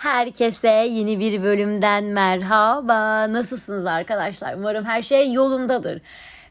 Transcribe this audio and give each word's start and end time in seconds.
Herkese 0.00 0.68
yeni 0.68 1.20
bir 1.20 1.42
bölümden 1.42 2.04
merhaba. 2.04 3.32
Nasılsınız 3.32 3.86
arkadaşlar? 3.86 4.54
Umarım 4.54 4.84
her 4.84 5.02
şey 5.02 5.32
yolundadır. 5.32 6.02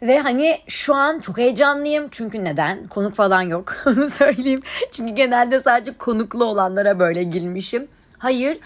Ve 0.02 0.20
hani 0.20 0.58
şu 0.68 0.96
an 0.96 1.20
çok 1.20 1.38
heyecanlıyım. 1.38 2.08
Çünkü 2.12 2.44
neden? 2.44 2.88
Konuk 2.88 3.16
falan 3.16 3.42
yok. 3.42 3.76
Onu 3.86 4.10
söyleyeyim. 4.10 4.62
Çünkü 4.92 5.14
genelde 5.14 5.60
sadece 5.60 5.94
konuklu 5.98 6.46
olanlara 6.46 7.00
böyle 7.00 7.24
girmişim. 7.24 7.88
Hayır. 8.18 8.58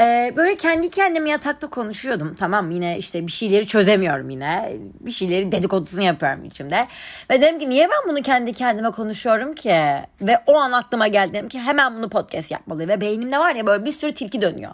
Ee, 0.00 0.32
böyle 0.36 0.56
kendi 0.56 0.90
kendime 0.90 1.30
yatakta 1.30 1.66
konuşuyordum. 1.70 2.34
Tamam 2.34 2.70
yine 2.70 2.98
işte 2.98 3.26
bir 3.26 3.32
şeyleri 3.32 3.66
çözemiyorum 3.66 4.30
yine. 4.30 4.72
Bir 5.00 5.10
şeyleri 5.10 5.52
dedikodusunu 5.52 6.02
yapıyorum 6.02 6.44
içimde. 6.44 6.86
Ve 7.30 7.42
dedim 7.42 7.58
ki 7.58 7.70
niye 7.70 7.88
ben 7.88 8.12
bunu 8.12 8.22
kendi 8.22 8.52
kendime 8.52 8.90
konuşuyorum 8.90 9.54
ki? 9.54 9.74
Ve 10.20 10.38
o 10.46 10.56
an 10.56 10.72
aklıma 10.72 11.08
geldi 11.08 11.32
dedim 11.32 11.48
ki 11.48 11.60
hemen 11.60 11.94
bunu 11.94 12.08
podcast 12.08 12.50
yapmalıyım. 12.50 12.90
Ve 12.90 13.00
beynimde 13.00 13.38
var 13.38 13.54
ya 13.54 13.66
böyle 13.66 13.84
bir 13.84 13.92
sürü 13.92 14.14
tilki 14.14 14.42
dönüyor. 14.42 14.72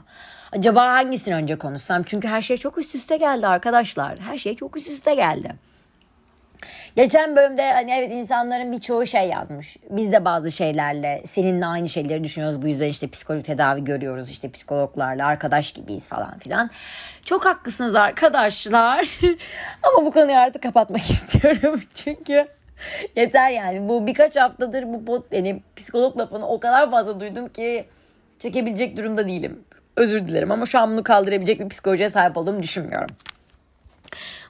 Acaba 0.53 0.87
hangisini 0.87 1.35
önce 1.35 1.57
konuşsam? 1.57 2.03
Çünkü 2.03 2.29
her 2.29 2.43
şey 2.43 2.57
çok 2.57 2.79
üst 2.79 2.95
üste 2.95 3.17
geldi 3.17 3.47
arkadaşlar. 3.47 4.19
Her 4.19 4.39
şey 4.39 4.57
çok 4.57 4.77
üst 4.77 4.91
üste 4.91 5.15
geldi. 5.15 5.53
Geçen 6.97 7.37
bölümde 7.37 7.73
hani 7.73 7.91
evet 7.91 8.13
insanların 8.13 8.73
birçoğu 8.73 9.07
şey 9.07 9.29
yazmış. 9.29 9.77
Biz 9.91 10.13
de 10.13 10.25
bazı 10.25 10.53
şeylerle 10.53 11.23
seninle 11.27 11.67
aynı 11.67 11.89
şeyleri 11.89 12.25
düşünüyoruz. 12.25 12.63
Bu 12.63 12.69
yüzden 12.69 12.89
işte 12.89 13.09
psikolog 13.09 13.45
tedavi 13.45 13.85
görüyoruz. 13.85 14.31
işte 14.31 14.51
psikologlarla 14.51 15.27
arkadaş 15.27 15.73
gibiyiz 15.73 16.09
falan 16.09 16.39
filan. 16.39 16.71
Çok 17.25 17.45
haklısınız 17.45 17.95
arkadaşlar. 17.95 19.19
Ama 19.83 20.07
bu 20.07 20.11
konuyu 20.11 20.39
artık 20.39 20.63
kapatmak 20.63 21.11
istiyorum. 21.11 21.83
Çünkü 21.95 22.47
yeter 23.17 23.51
yani. 23.51 23.89
Bu 23.89 24.07
birkaç 24.07 24.37
haftadır 24.37 24.85
bu 24.93 25.05
pot 25.05 25.33
yani 25.33 25.63
psikolog 25.77 26.19
lafını 26.19 26.49
o 26.49 26.61
kadar 26.61 26.91
fazla 26.91 27.21
duydum 27.21 27.49
ki 27.49 27.87
çekebilecek 28.39 28.97
durumda 28.97 29.29
değilim. 29.29 29.61
Özür 29.97 30.27
dilerim 30.27 30.51
ama 30.51 30.67
şu 30.67 30.79
an 30.79 30.91
bunu 30.91 31.03
kaldırabilecek 31.03 31.61
bir 31.61 31.69
psikolojiye 31.69 32.09
sahip 32.09 32.37
olduğumu 32.37 32.63
düşünmüyorum. 32.63 33.17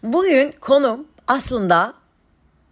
Bugün 0.03 0.51
konum 0.61 1.07
aslında 1.27 1.95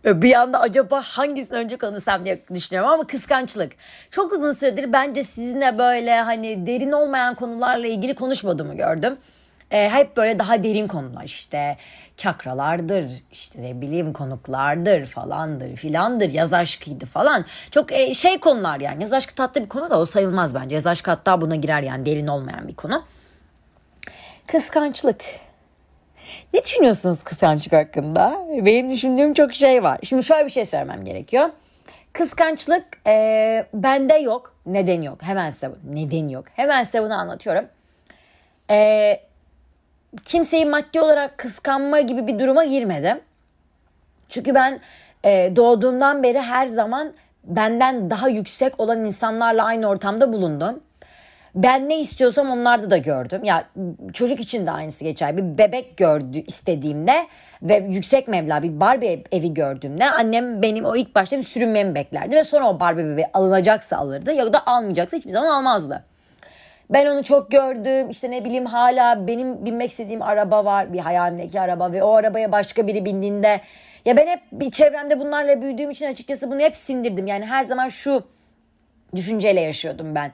bir 0.04 0.34
anda 0.34 0.60
acaba 0.60 1.02
hangisini 1.02 1.56
önce 1.56 1.76
konuşsam 1.76 2.24
diye 2.24 2.42
düşünüyorum 2.54 2.90
ama 2.90 3.06
kıskançlık. 3.06 3.72
Çok 4.10 4.32
uzun 4.32 4.52
süredir 4.52 4.92
bence 4.92 5.22
sizinle 5.22 5.78
böyle 5.78 6.20
hani 6.20 6.66
derin 6.66 6.92
olmayan 6.92 7.34
konularla 7.34 7.86
ilgili 7.86 8.14
konuşmadığımı 8.14 8.74
gördüm. 8.74 9.16
E, 9.70 9.90
hep 9.90 10.16
böyle 10.16 10.38
daha 10.38 10.62
derin 10.62 10.86
konular 10.86 11.24
işte 11.24 11.76
çakralardır 12.16 13.10
işte 13.32 13.62
ne 13.62 13.80
bileyim 13.80 14.12
konuklardır 14.12 15.06
falandır 15.06 15.76
filandır 15.76 16.30
yaz 16.30 16.52
aşkıydı 16.52 17.06
falan. 17.06 17.44
Çok 17.70 17.92
e, 17.92 18.14
şey 18.14 18.38
konular 18.38 18.80
yani 18.80 19.02
yaz 19.02 19.12
aşkı 19.12 19.34
tatlı 19.34 19.62
bir 19.62 19.68
konu 19.68 19.90
da 19.90 19.98
o 19.98 20.04
sayılmaz 20.04 20.54
bence. 20.54 20.74
Yaz 20.74 20.86
aşkı 20.86 21.10
hatta 21.10 21.40
buna 21.40 21.56
girer 21.56 21.82
yani 21.82 22.06
derin 22.06 22.26
olmayan 22.26 22.68
bir 22.68 22.74
konu. 22.74 23.04
Kıskançlık. 24.46 25.24
Ne 26.54 26.64
düşünüyorsunuz 26.64 27.22
kıskançlık 27.22 27.72
hakkında? 27.72 28.40
Benim 28.50 28.90
düşündüğüm 28.90 29.34
çok 29.34 29.54
şey 29.54 29.82
var. 29.82 29.98
Şimdi 30.02 30.24
şöyle 30.24 30.46
bir 30.46 30.50
şey 30.50 30.66
söylemem 30.66 31.04
gerekiyor. 31.04 31.50
Kıskançlık 32.12 32.84
e, 33.06 33.66
bende 33.74 34.14
yok. 34.14 34.54
Neden 34.66 35.02
yok? 35.02 35.22
Hemen 35.22 35.50
size 35.50 35.70
neden 35.92 36.28
yok. 36.28 36.44
Hemen 36.56 36.82
size 36.82 37.02
bunu 37.02 37.14
anlatıyorum. 37.14 37.64
E, 38.70 39.20
kimseyi 40.24 40.66
maddi 40.66 41.00
olarak 41.00 41.38
kıskanma 41.38 42.00
gibi 42.00 42.26
bir 42.26 42.38
duruma 42.38 42.64
girmedim. 42.64 43.20
Çünkü 44.28 44.54
ben 44.54 44.80
e, 45.24 45.52
doğduğumdan 45.56 46.22
beri 46.22 46.40
her 46.40 46.66
zaman 46.66 47.12
benden 47.44 48.10
daha 48.10 48.28
yüksek 48.28 48.80
olan 48.80 49.04
insanlarla 49.04 49.64
aynı 49.64 49.86
ortamda 49.86 50.32
bulundum. 50.32 50.80
Ben 51.54 51.88
ne 51.88 52.00
istiyorsam 52.00 52.50
onlarda 52.50 52.90
da 52.90 52.96
gördüm. 52.96 53.44
Ya 53.44 53.64
çocuk 54.12 54.40
için 54.40 54.66
de 54.66 54.70
aynısı 54.70 55.04
geçer. 55.04 55.36
Bir 55.36 55.58
bebek 55.58 55.96
gördü 55.96 56.38
istediğimde 56.46 57.26
ve 57.62 57.86
yüksek 57.88 58.28
meblağ 58.28 58.62
bir 58.62 58.80
Barbie 58.80 59.24
evi 59.32 59.54
gördüğümde 59.54 60.10
annem 60.10 60.62
benim 60.62 60.84
o 60.84 60.96
ilk 60.96 61.14
başta 61.14 61.38
bir 61.38 61.42
sürünmemi 61.42 61.94
beklerdi 61.94 62.36
ve 62.36 62.44
sonra 62.44 62.70
o 62.70 62.80
Barbie 62.80 63.04
bebeği 63.04 63.26
alınacaksa 63.34 63.96
alırdı 63.96 64.32
ya 64.32 64.52
da 64.52 64.66
almayacaksa 64.66 65.16
hiçbir 65.16 65.30
zaman 65.30 65.48
almazdı. 65.48 66.04
Ben 66.90 67.06
onu 67.06 67.24
çok 67.24 67.50
gördüm. 67.50 68.10
İşte 68.10 68.30
ne 68.30 68.44
bileyim 68.44 68.66
hala 68.66 69.26
benim 69.26 69.64
binmek 69.64 69.90
istediğim 69.90 70.22
araba 70.22 70.64
var. 70.64 70.92
Bir 70.92 70.98
hayalimdeki 70.98 71.60
araba 71.60 71.92
ve 71.92 72.02
o 72.02 72.12
arabaya 72.12 72.52
başka 72.52 72.86
biri 72.86 73.04
bindiğinde 73.04 73.60
ya 74.04 74.16
ben 74.16 74.26
hep 74.26 74.40
bir 74.52 74.70
çevremde 74.70 75.20
bunlarla 75.20 75.62
büyüdüğüm 75.62 75.90
için 75.90 76.06
açıkçası 76.06 76.50
bunu 76.50 76.60
hep 76.60 76.76
sindirdim. 76.76 77.26
Yani 77.26 77.46
her 77.46 77.64
zaman 77.64 77.88
şu 77.88 78.22
düşünceyle 79.16 79.60
yaşıyordum 79.60 80.14
ben 80.14 80.32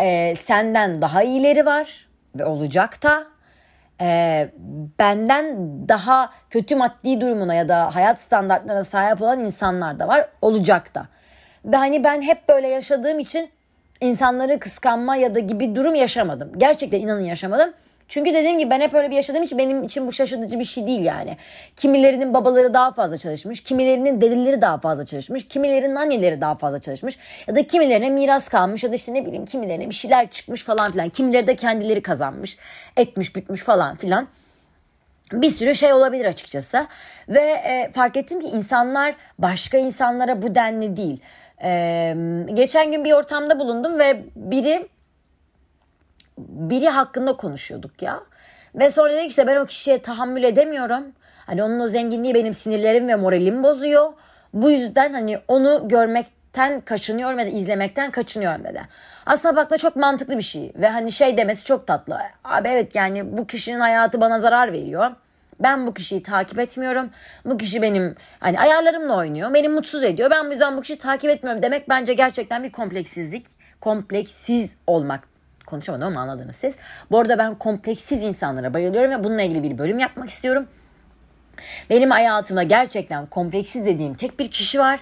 e, 0.00 0.34
senden 0.34 1.02
daha 1.02 1.22
iyileri 1.22 1.66
var 1.66 2.08
ve 2.38 2.44
olacak 2.44 3.02
da 3.02 3.26
e, 4.00 4.48
benden 4.98 5.56
daha 5.88 6.30
kötü 6.50 6.76
maddi 6.76 7.20
durumuna 7.20 7.54
ya 7.54 7.68
da 7.68 7.94
hayat 7.94 8.20
standartlarına 8.20 8.82
sahip 8.82 9.22
olan 9.22 9.40
insanlar 9.40 9.98
da 9.98 10.08
var 10.08 10.28
olacak 10.42 10.94
da. 10.94 11.06
Ve 11.64 11.76
hani 11.76 12.04
ben 12.04 12.22
hep 12.22 12.48
böyle 12.48 12.68
yaşadığım 12.68 13.18
için 13.18 13.50
insanları 14.00 14.58
kıskanma 14.58 15.16
ya 15.16 15.34
da 15.34 15.38
gibi 15.38 15.76
durum 15.76 15.94
yaşamadım. 15.94 16.52
Gerçekten 16.56 17.00
inanın 17.00 17.24
yaşamadım. 17.24 17.72
Çünkü 18.10 18.34
dediğim 18.34 18.58
gibi 18.58 18.70
ben 18.70 18.80
hep 18.80 18.94
öyle 18.94 19.10
bir 19.10 19.16
yaşadığım 19.16 19.42
için 19.42 19.58
benim 19.58 19.82
için 19.82 20.06
bu 20.06 20.12
şaşırtıcı 20.12 20.58
bir 20.58 20.64
şey 20.64 20.86
değil 20.86 21.00
yani. 21.00 21.36
Kimilerinin 21.76 22.34
babaları 22.34 22.74
daha 22.74 22.92
fazla 22.92 23.16
çalışmış, 23.16 23.62
kimilerinin 23.62 24.20
dedeleri 24.20 24.60
daha 24.60 24.78
fazla 24.78 25.06
çalışmış, 25.06 25.48
kimilerinin 25.48 25.94
anneleri 25.94 26.40
daha 26.40 26.54
fazla 26.54 26.78
çalışmış 26.78 27.18
ya 27.46 27.54
da 27.54 27.66
kimilerine 27.66 28.10
miras 28.10 28.48
kalmış 28.48 28.84
ya 28.84 28.92
da 28.92 28.94
işte 28.94 29.14
ne 29.14 29.26
bileyim 29.26 29.46
kimilerine 29.46 29.90
bir 29.90 29.94
şeyler 29.94 30.30
çıkmış 30.30 30.64
falan 30.64 30.92
filan. 30.92 31.08
Kimileri 31.08 31.46
de 31.46 31.56
kendileri 31.56 32.02
kazanmış, 32.02 32.56
etmiş, 32.96 33.36
bitmiş 33.36 33.60
falan 33.60 33.96
filan 33.96 34.28
bir 35.32 35.50
sürü 35.50 35.74
şey 35.74 35.92
olabilir 35.92 36.24
açıkçası. 36.24 36.86
Ve 37.28 37.40
e, 37.40 37.90
fark 37.92 38.16
ettim 38.16 38.40
ki 38.40 38.46
insanlar 38.46 39.14
başka 39.38 39.78
insanlara 39.78 40.42
bu 40.42 40.54
denli 40.54 40.96
değil. 40.96 41.20
E, 41.64 42.14
geçen 42.54 42.92
gün 42.92 43.04
bir 43.04 43.12
ortamda 43.12 43.58
bulundum 43.58 43.98
ve 43.98 44.22
biri 44.36 44.88
biri 46.48 46.88
hakkında 46.88 47.36
konuşuyorduk 47.36 48.02
ya. 48.02 48.20
Ve 48.74 48.90
sonra 48.90 49.12
dedik 49.12 49.30
işte 49.30 49.46
ben 49.46 49.56
o 49.56 49.66
kişiye 49.66 50.02
tahammül 50.02 50.42
edemiyorum. 50.42 51.04
Hani 51.46 51.62
onun 51.62 51.80
o 51.80 51.86
zenginliği 51.86 52.34
benim 52.34 52.54
sinirlerim 52.54 53.08
ve 53.08 53.16
moralim 53.16 53.62
bozuyor. 53.62 54.12
Bu 54.54 54.70
yüzden 54.70 55.12
hani 55.12 55.38
onu 55.48 55.88
görmekten 55.88 56.80
kaçınıyorum 56.80 57.38
ya 57.38 57.46
da 57.46 57.50
izlemekten 57.50 58.10
kaçınıyorum 58.10 58.64
dedi. 58.64 58.82
Aslında 59.26 59.56
bakma 59.56 59.78
çok 59.78 59.96
mantıklı 59.96 60.36
bir 60.36 60.42
şey 60.42 60.72
ve 60.74 60.88
hani 60.88 61.12
şey 61.12 61.36
demesi 61.36 61.64
çok 61.64 61.86
tatlı. 61.86 62.18
Abi 62.44 62.68
evet 62.68 62.94
yani 62.94 63.36
bu 63.36 63.46
kişinin 63.46 63.80
hayatı 63.80 64.20
bana 64.20 64.40
zarar 64.40 64.72
veriyor. 64.72 65.10
Ben 65.60 65.86
bu 65.86 65.94
kişiyi 65.94 66.22
takip 66.22 66.58
etmiyorum. 66.58 67.10
Bu 67.44 67.58
kişi 67.58 67.82
benim 67.82 68.16
hani 68.40 68.60
ayarlarımla 68.60 69.16
oynuyor. 69.16 69.54
Beni 69.54 69.68
mutsuz 69.68 70.04
ediyor. 70.04 70.30
Ben 70.30 70.46
bu 70.46 70.50
yüzden 70.50 70.76
bu 70.76 70.80
kişiyi 70.80 70.98
takip 70.98 71.30
etmiyorum 71.30 71.62
demek 71.62 71.88
bence 71.88 72.14
gerçekten 72.14 72.64
bir 72.64 72.72
kompleksizlik. 72.72 73.46
Kompleksiz 73.80 74.74
olmak 74.86 75.29
konuşamadım 75.70 76.06
ama 76.06 76.20
anladınız 76.20 76.56
siz. 76.56 76.74
Bu 77.10 77.18
arada 77.18 77.38
ben 77.38 77.54
kompleksiz 77.54 78.22
insanlara 78.22 78.74
bayılıyorum 78.74 79.10
ve 79.10 79.24
bununla 79.24 79.42
ilgili 79.42 79.62
bir 79.62 79.78
bölüm 79.78 79.98
yapmak 79.98 80.28
istiyorum. 80.28 80.68
Benim 81.90 82.10
hayatımda 82.10 82.62
gerçekten 82.62 83.26
kompleksiz 83.26 83.86
dediğim 83.86 84.14
tek 84.14 84.38
bir 84.38 84.50
kişi 84.50 84.78
var 84.78 85.00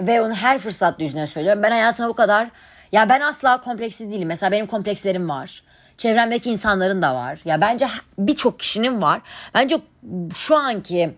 ve 0.00 0.20
onu 0.20 0.34
her 0.34 0.58
fırsatta 0.58 1.04
yüzüne 1.04 1.26
söylüyorum. 1.26 1.62
Ben 1.62 1.70
hayatımda 1.70 2.08
bu 2.08 2.14
kadar 2.14 2.48
ya 2.92 3.08
ben 3.08 3.20
asla 3.20 3.60
kompleksiz 3.60 4.12
değilim. 4.12 4.28
Mesela 4.28 4.52
benim 4.52 4.66
komplekslerim 4.66 5.28
var. 5.28 5.62
Çevremdeki 5.98 6.50
insanların 6.50 7.02
da 7.02 7.14
var. 7.14 7.38
Ya 7.44 7.60
bence 7.60 7.88
birçok 8.18 8.58
kişinin 8.58 9.02
var. 9.02 9.20
Bence 9.54 9.78
şu 10.34 10.56
anki 10.56 11.14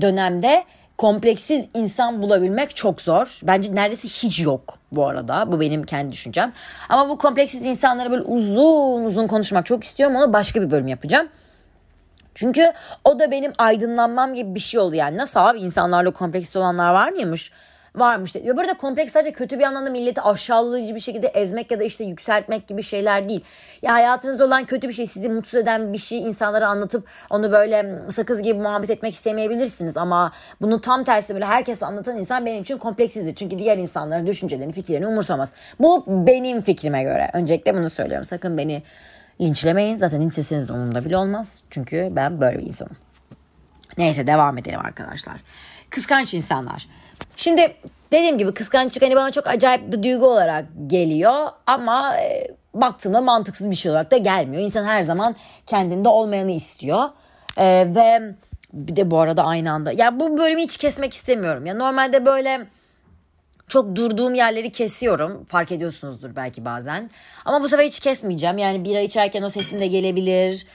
dönemde 0.00 0.64
kompleksiz 0.98 1.68
insan 1.74 2.22
bulabilmek 2.22 2.76
çok 2.76 3.00
zor. 3.00 3.40
Bence 3.42 3.74
neredeyse 3.74 4.08
hiç 4.08 4.40
yok 4.40 4.78
bu 4.92 5.06
arada. 5.06 5.52
Bu 5.52 5.60
benim 5.60 5.82
kendi 5.82 6.12
düşüncem. 6.12 6.52
Ama 6.88 7.08
bu 7.08 7.18
kompleksiz 7.18 7.66
insanlara 7.66 8.10
böyle 8.10 8.22
uzun 8.22 9.04
uzun 9.04 9.26
konuşmak 9.26 9.66
çok 9.66 9.84
istiyorum. 9.84 10.16
Onu 10.16 10.32
başka 10.32 10.62
bir 10.62 10.70
bölüm 10.70 10.88
yapacağım. 10.88 11.28
Çünkü 12.34 12.72
o 13.04 13.18
da 13.18 13.30
benim 13.30 13.52
aydınlanmam 13.58 14.34
gibi 14.34 14.54
bir 14.54 14.60
şey 14.60 14.80
oldu 14.80 14.94
yani. 14.94 15.16
Nasıl 15.16 15.40
abi 15.40 15.58
insanlarla 15.58 16.10
kompleksiz 16.10 16.56
olanlar 16.56 16.92
var 16.92 17.08
mıymış? 17.08 17.52
Varmış. 17.96 18.36
Ve 18.36 18.56
burada 18.56 18.74
kompleks 18.74 19.12
sadece 19.12 19.32
kötü 19.32 19.58
bir 19.58 19.64
anlamda 19.64 19.90
milleti 19.90 20.20
aşağılayıcı 20.20 20.94
bir 20.94 21.00
şekilde 21.00 21.26
ezmek 21.26 21.70
ya 21.70 21.80
da 21.80 21.84
işte 21.84 22.04
yükseltmek 22.04 22.68
gibi 22.68 22.82
şeyler 22.82 23.28
değil. 23.28 23.44
Ya 23.82 23.92
hayatınızda 23.92 24.44
olan 24.44 24.64
kötü 24.64 24.88
bir 24.88 24.92
şey 24.92 25.06
sizi 25.06 25.28
mutsuz 25.28 25.54
eden 25.54 25.92
bir 25.92 25.98
şey 25.98 26.18
insanlara 26.18 26.68
anlatıp 26.68 27.08
onu 27.30 27.52
böyle 27.52 28.02
sakız 28.10 28.42
gibi 28.42 28.58
muhabbet 28.58 28.90
etmek 28.90 29.14
istemeyebilirsiniz. 29.14 29.96
Ama 29.96 30.32
bunu 30.60 30.80
tam 30.80 31.04
tersi 31.04 31.34
böyle 31.34 31.44
herkese 31.44 31.86
anlatan 31.86 32.18
insan 32.18 32.46
benim 32.46 32.62
için 32.62 32.78
kompleksizdir. 32.78 33.34
Çünkü 33.34 33.58
diğer 33.58 33.78
insanların 33.78 34.26
düşüncelerini, 34.26 34.72
fikirlerini 34.72 35.06
umursamaz. 35.06 35.52
Bu 35.80 36.04
benim 36.06 36.60
fikrime 36.60 37.02
göre. 37.02 37.30
Öncelikle 37.32 37.74
bunu 37.74 37.90
söylüyorum. 37.90 38.24
Sakın 38.24 38.58
beni 38.58 38.82
linçlemeyin. 39.40 39.96
Zaten 39.96 40.20
linçleseniz 40.20 40.68
de 40.68 40.72
umurumda 40.72 41.04
bile 41.04 41.16
olmaz. 41.16 41.62
Çünkü 41.70 42.08
ben 42.10 42.40
böyle 42.40 42.58
bir 42.58 42.66
insanım. 42.66 42.96
Neyse 43.98 44.26
devam 44.26 44.58
edelim 44.58 44.80
arkadaşlar. 44.80 45.36
Kıskanç 45.90 46.34
insanlar. 46.34 46.88
Şimdi 47.36 47.76
dediğim 48.12 48.38
gibi 48.38 48.54
kıskançlık 48.54 49.02
hani 49.02 49.16
bana 49.16 49.32
çok 49.32 49.46
acayip 49.46 49.92
bir 49.92 50.02
duygu 50.02 50.26
olarak 50.26 50.64
geliyor 50.86 51.48
ama 51.66 52.16
e, 52.16 52.48
baktığımda 52.74 53.20
mantıksız 53.20 53.70
bir 53.70 53.76
şey 53.76 53.92
olarak 53.92 54.10
da 54.10 54.16
gelmiyor. 54.16 54.62
İnsan 54.62 54.84
her 54.84 55.02
zaman 55.02 55.36
kendinde 55.66 56.08
olmayanı 56.08 56.50
istiyor. 56.50 57.08
Ee, 57.58 57.88
ve 57.94 58.34
bir 58.72 58.96
de 58.96 59.10
bu 59.10 59.18
arada 59.20 59.44
aynı 59.44 59.72
anda. 59.72 59.92
Ya 59.92 60.20
bu 60.20 60.38
bölümü 60.38 60.62
hiç 60.62 60.76
kesmek 60.76 61.12
istemiyorum. 61.12 61.66
Ya 61.66 61.74
normalde 61.74 62.26
böyle 62.26 62.66
çok 63.68 63.96
durduğum 63.96 64.34
yerleri 64.34 64.72
kesiyorum. 64.72 65.44
Fark 65.44 65.72
ediyorsunuzdur 65.72 66.36
belki 66.36 66.64
bazen. 66.64 67.10
Ama 67.44 67.62
bu 67.62 67.68
sefer 67.68 67.84
hiç 67.84 68.00
kesmeyeceğim. 68.00 68.58
Yani 68.58 68.84
bira 68.84 69.00
içerken 69.00 69.42
o 69.42 69.50
sesin 69.50 69.80
de 69.80 69.86
gelebilir. 69.86 70.66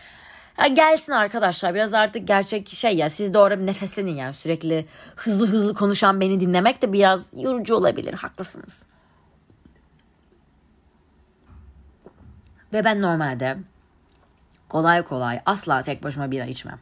Ya 0.61 0.67
gelsin 0.67 1.11
arkadaşlar 1.11 1.75
biraz 1.75 1.93
artık 1.93 2.27
gerçek 2.27 2.69
şey 2.69 2.97
ya 2.97 3.09
siz 3.09 3.33
de 3.33 3.37
orada 3.37 3.63
nefeslenin 3.63 4.15
yani 4.15 4.33
sürekli 4.33 4.85
hızlı 5.15 5.47
hızlı 5.47 5.73
konuşan 5.73 6.21
beni 6.21 6.39
dinlemek 6.39 6.81
de 6.81 6.93
biraz 6.93 7.33
yorucu 7.35 7.75
olabilir 7.75 8.13
haklısınız. 8.13 8.83
Ve 12.73 12.83
ben 12.83 13.01
normalde 13.01 13.57
kolay 14.69 15.03
kolay 15.03 15.41
asla 15.45 15.83
tek 15.83 16.03
başıma 16.03 16.31
bira 16.31 16.45
içmem. 16.45 16.79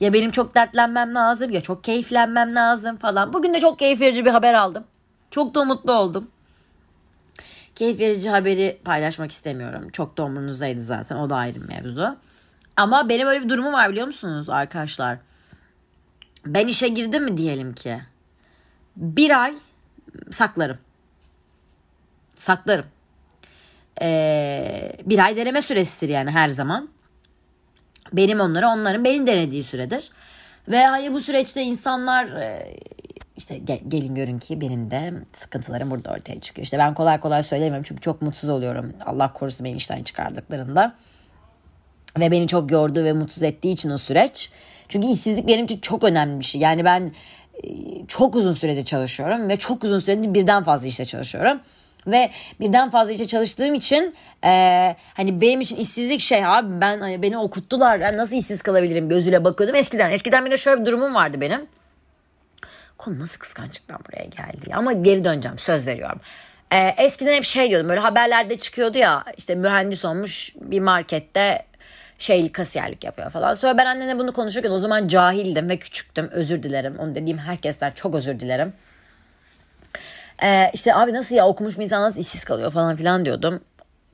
Ya 0.00 0.12
benim 0.12 0.30
çok 0.30 0.54
dertlenmem 0.54 1.14
lazım 1.14 1.50
ya 1.50 1.60
çok 1.60 1.84
keyiflenmem 1.84 2.54
lazım 2.54 2.96
falan. 2.96 3.32
Bugün 3.32 3.54
de 3.54 3.60
çok 3.60 3.78
keyif 3.78 4.00
verici 4.00 4.24
bir 4.24 4.30
haber 4.30 4.54
aldım. 4.54 4.84
Çok 5.30 5.54
da 5.54 5.64
mutlu 5.64 5.92
oldum. 5.92 6.30
Keyif 7.74 8.00
verici 8.00 8.30
haberi 8.30 8.78
paylaşmak 8.84 9.30
istemiyorum. 9.30 9.88
Çok 9.90 10.16
da 10.16 10.24
umurunuzdaydı 10.24 10.80
zaten. 10.80 11.16
O 11.16 11.30
da 11.30 11.36
ayrı 11.36 11.60
mevzu. 11.60 12.16
Ama 12.76 13.08
benim 13.08 13.28
öyle 13.28 13.44
bir 13.44 13.48
durumum 13.48 13.72
var 13.72 13.90
biliyor 13.90 14.06
musunuz 14.06 14.48
arkadaşlar? 14.48 15.18
Ben 16.46 16.66
işe 16.66 16.88
girdim 16.88 17.24
mi 17.24 17.36
diyelim 17.36 17.74
ki. 17.74 18.00
Bir 18.96 19.42
ay 19.42 19.54
saklarım. 20.30 20.78
Saklarım. 22.34 22.86
Ee, 24.02 24.92
bir 25.04 25.18
ay 25.18 25.36
deneme 25.36 25.62
süresidir 25.62 26.12
yani 26.12 26.30
her 26.30 26.48
zaman. 26.48 26.88
Benim 28.12 28.40
onlara 28.40 28.68
onların 28.68 29.04
benim 29.04 29.26
denediği 29.26 29.64
süredir. 29.64 30.10
Ve 30.68 30.86
hani 30.86 31.12
bu 31.12 31.20
süreçte 31.20 31.62
insanlar 31.62 32.26
e, 32.26 32.76
işte 33.42 33.58
gel, 33.58 33.78
gelin 33.88 34.14
görün 34.14 34.38
ki 34.38 34.60
benim 34.60 34.90
de 34.90 35.12
sıkıntılarım 35.32 35.90
burada 35.90 36.10
ortaya 36.10 36.40
çıkıyor. 36.40 36.64
İşte 36.64 36.78
ben 36.78 36.94
kolay 36.94 37.20
kolay 37.20 37.42
söylemiyorum 37.42 37.84
çünkü 37.88 38.00
çok 38.00 38.22
mutsuz 38.22 38.50
oluyorum. 38.50 38.92
Allah 39.06 39.32
korusun 39.32 39.64
beni 39.64 39.76
işten 39.76 40.02
çıkardıklarında. 40.02 40.94
Ve 42.18 42.30
beni 42.30 42.48
çok 42.48 42.70
yordu 42.70 43.04
ve 43.04 43.12
mutsuz 43.12 43.42
ettiği 43.42 43.72
için 43.72 43.90
o 43.90 43.98
süreç. 43.98 44.50
Çünkü 44.88 45.06
işsizlik 45.06 45.48
benim 45.48 45.64
için 45.64 45.80
çok 45.80 46.04
önemli 46.04 46.40
bir 46.40 46.44
şey. 46.44 46.60
Yani 46.60 46.84
ben 46.84 47.12
e, 47.64 47.68
çok 48.08 48.34
uzun 48.34 48.52
sürede 48.52 48.84
çalışıyorum 48.84 49.48
ve 49.48 49.56
çok 49.56 49.84
uzun 49.84 49.98
sürede 49.98 50.34
birden 50.34 50.64
fazla 50.64 50.88
işte 50.88 51.04
çalışıyorum. 51.04 51.60
Ve 52.06 52.30
birden 52.60 52.90
fazla 52.90 53.12
işte 53.12 53.26
çalıştığım 53.26 53.74
için 53.74 54.14
e, 54.44 54.96
hani 55.14 55.40
benim 55.40 55.60
için 55.60 55.76
işsizlik 55.76 56.20
şey 56.20 56.46
abi 56.46 56.80
ben 56.80 57.00
hani 57.00 57.22
beni 57.22 57.38
okuttular 57.38 58.00
ben 58.00 58.16
nasıl 58.16 58.36
işsiz 58.36 58.62
kalabilirim 58.62 59.08
gözüyle 59.08 59.44
bakıyordum 59.44 59.76
eskiden. 59.76 60.10
Eskiden 60.10 60.46
bir 60.46 60.50
de 60.50 60.58
şöyle 60.58 60.80
bir 60.80 60.86
durumum 60.86 61.14
vardı 61.14 61.40
benim. 61.40 61.66
Konu 63.04 63.20
nasıl 63.20 63.38
kıskançlıktan 63.38 63.98
buraya 64.08 64.24
geldi 64.24 64.74
ama 64.74 64.92
geri 64.92 65.24
döneceğim 65.24 65.58
söz 65.58 65.86
veriyorum. 65.86 66.20
E, 66.72 66.94
eskiden 66.98 67.32
hep 67.32 67.44
şey 67.44 67.70
diyordum 67.70 67.88
böyle 67.88 68.00
haberlerde 68.00 68.58
çıkıyordu 68.58 68.98
ya 68.98 69.24
işte 69.36 69.54
mühendis 69.54 70.04
olmuş 70.04 70.52
bir 70.60 70.80
markette 70.80 71.62
şey 72.18 72.52
kasiyerlik 72.52 73.04
yapıyor 73.04 73.30
falan. 73.30 73.54
Sonra 73.54 73.78
ben 73.78 73.86
annene 73.86 74.18
bunu 74.18 74.32
konuşurken 74.32 74.70
o 74.70 74.78
zaman 74.78 75.08
cahildim 75.08 75.68
ve 75.68 75.76
küçüktüm. 75.78 76.28
Özür 76.30 76.62
dilerim. 76.62 76.98
Onu 76.98 77.14
dediğim 77.14 77.38
herkesten 77.38 77.90
çok 77.90 78.14
özür 78.14 78.40
dilerim. 78.40 78.72
Ee, 80.42 80.70
işte 80.72 80.94
abi 80.94 81.12
nasıl 81.12 81.34
ya 81.34 81.48
okumuş 81.48 81.78
bir 81.78 81.84
insan 81.84 82.02
nasıl 82.02 82.20
işsiz 82.20 82.44
kalıyor 82.44 82.70
falan 82.70 82.96
filan 82.96 83.24
diyordum. 83.24 83.60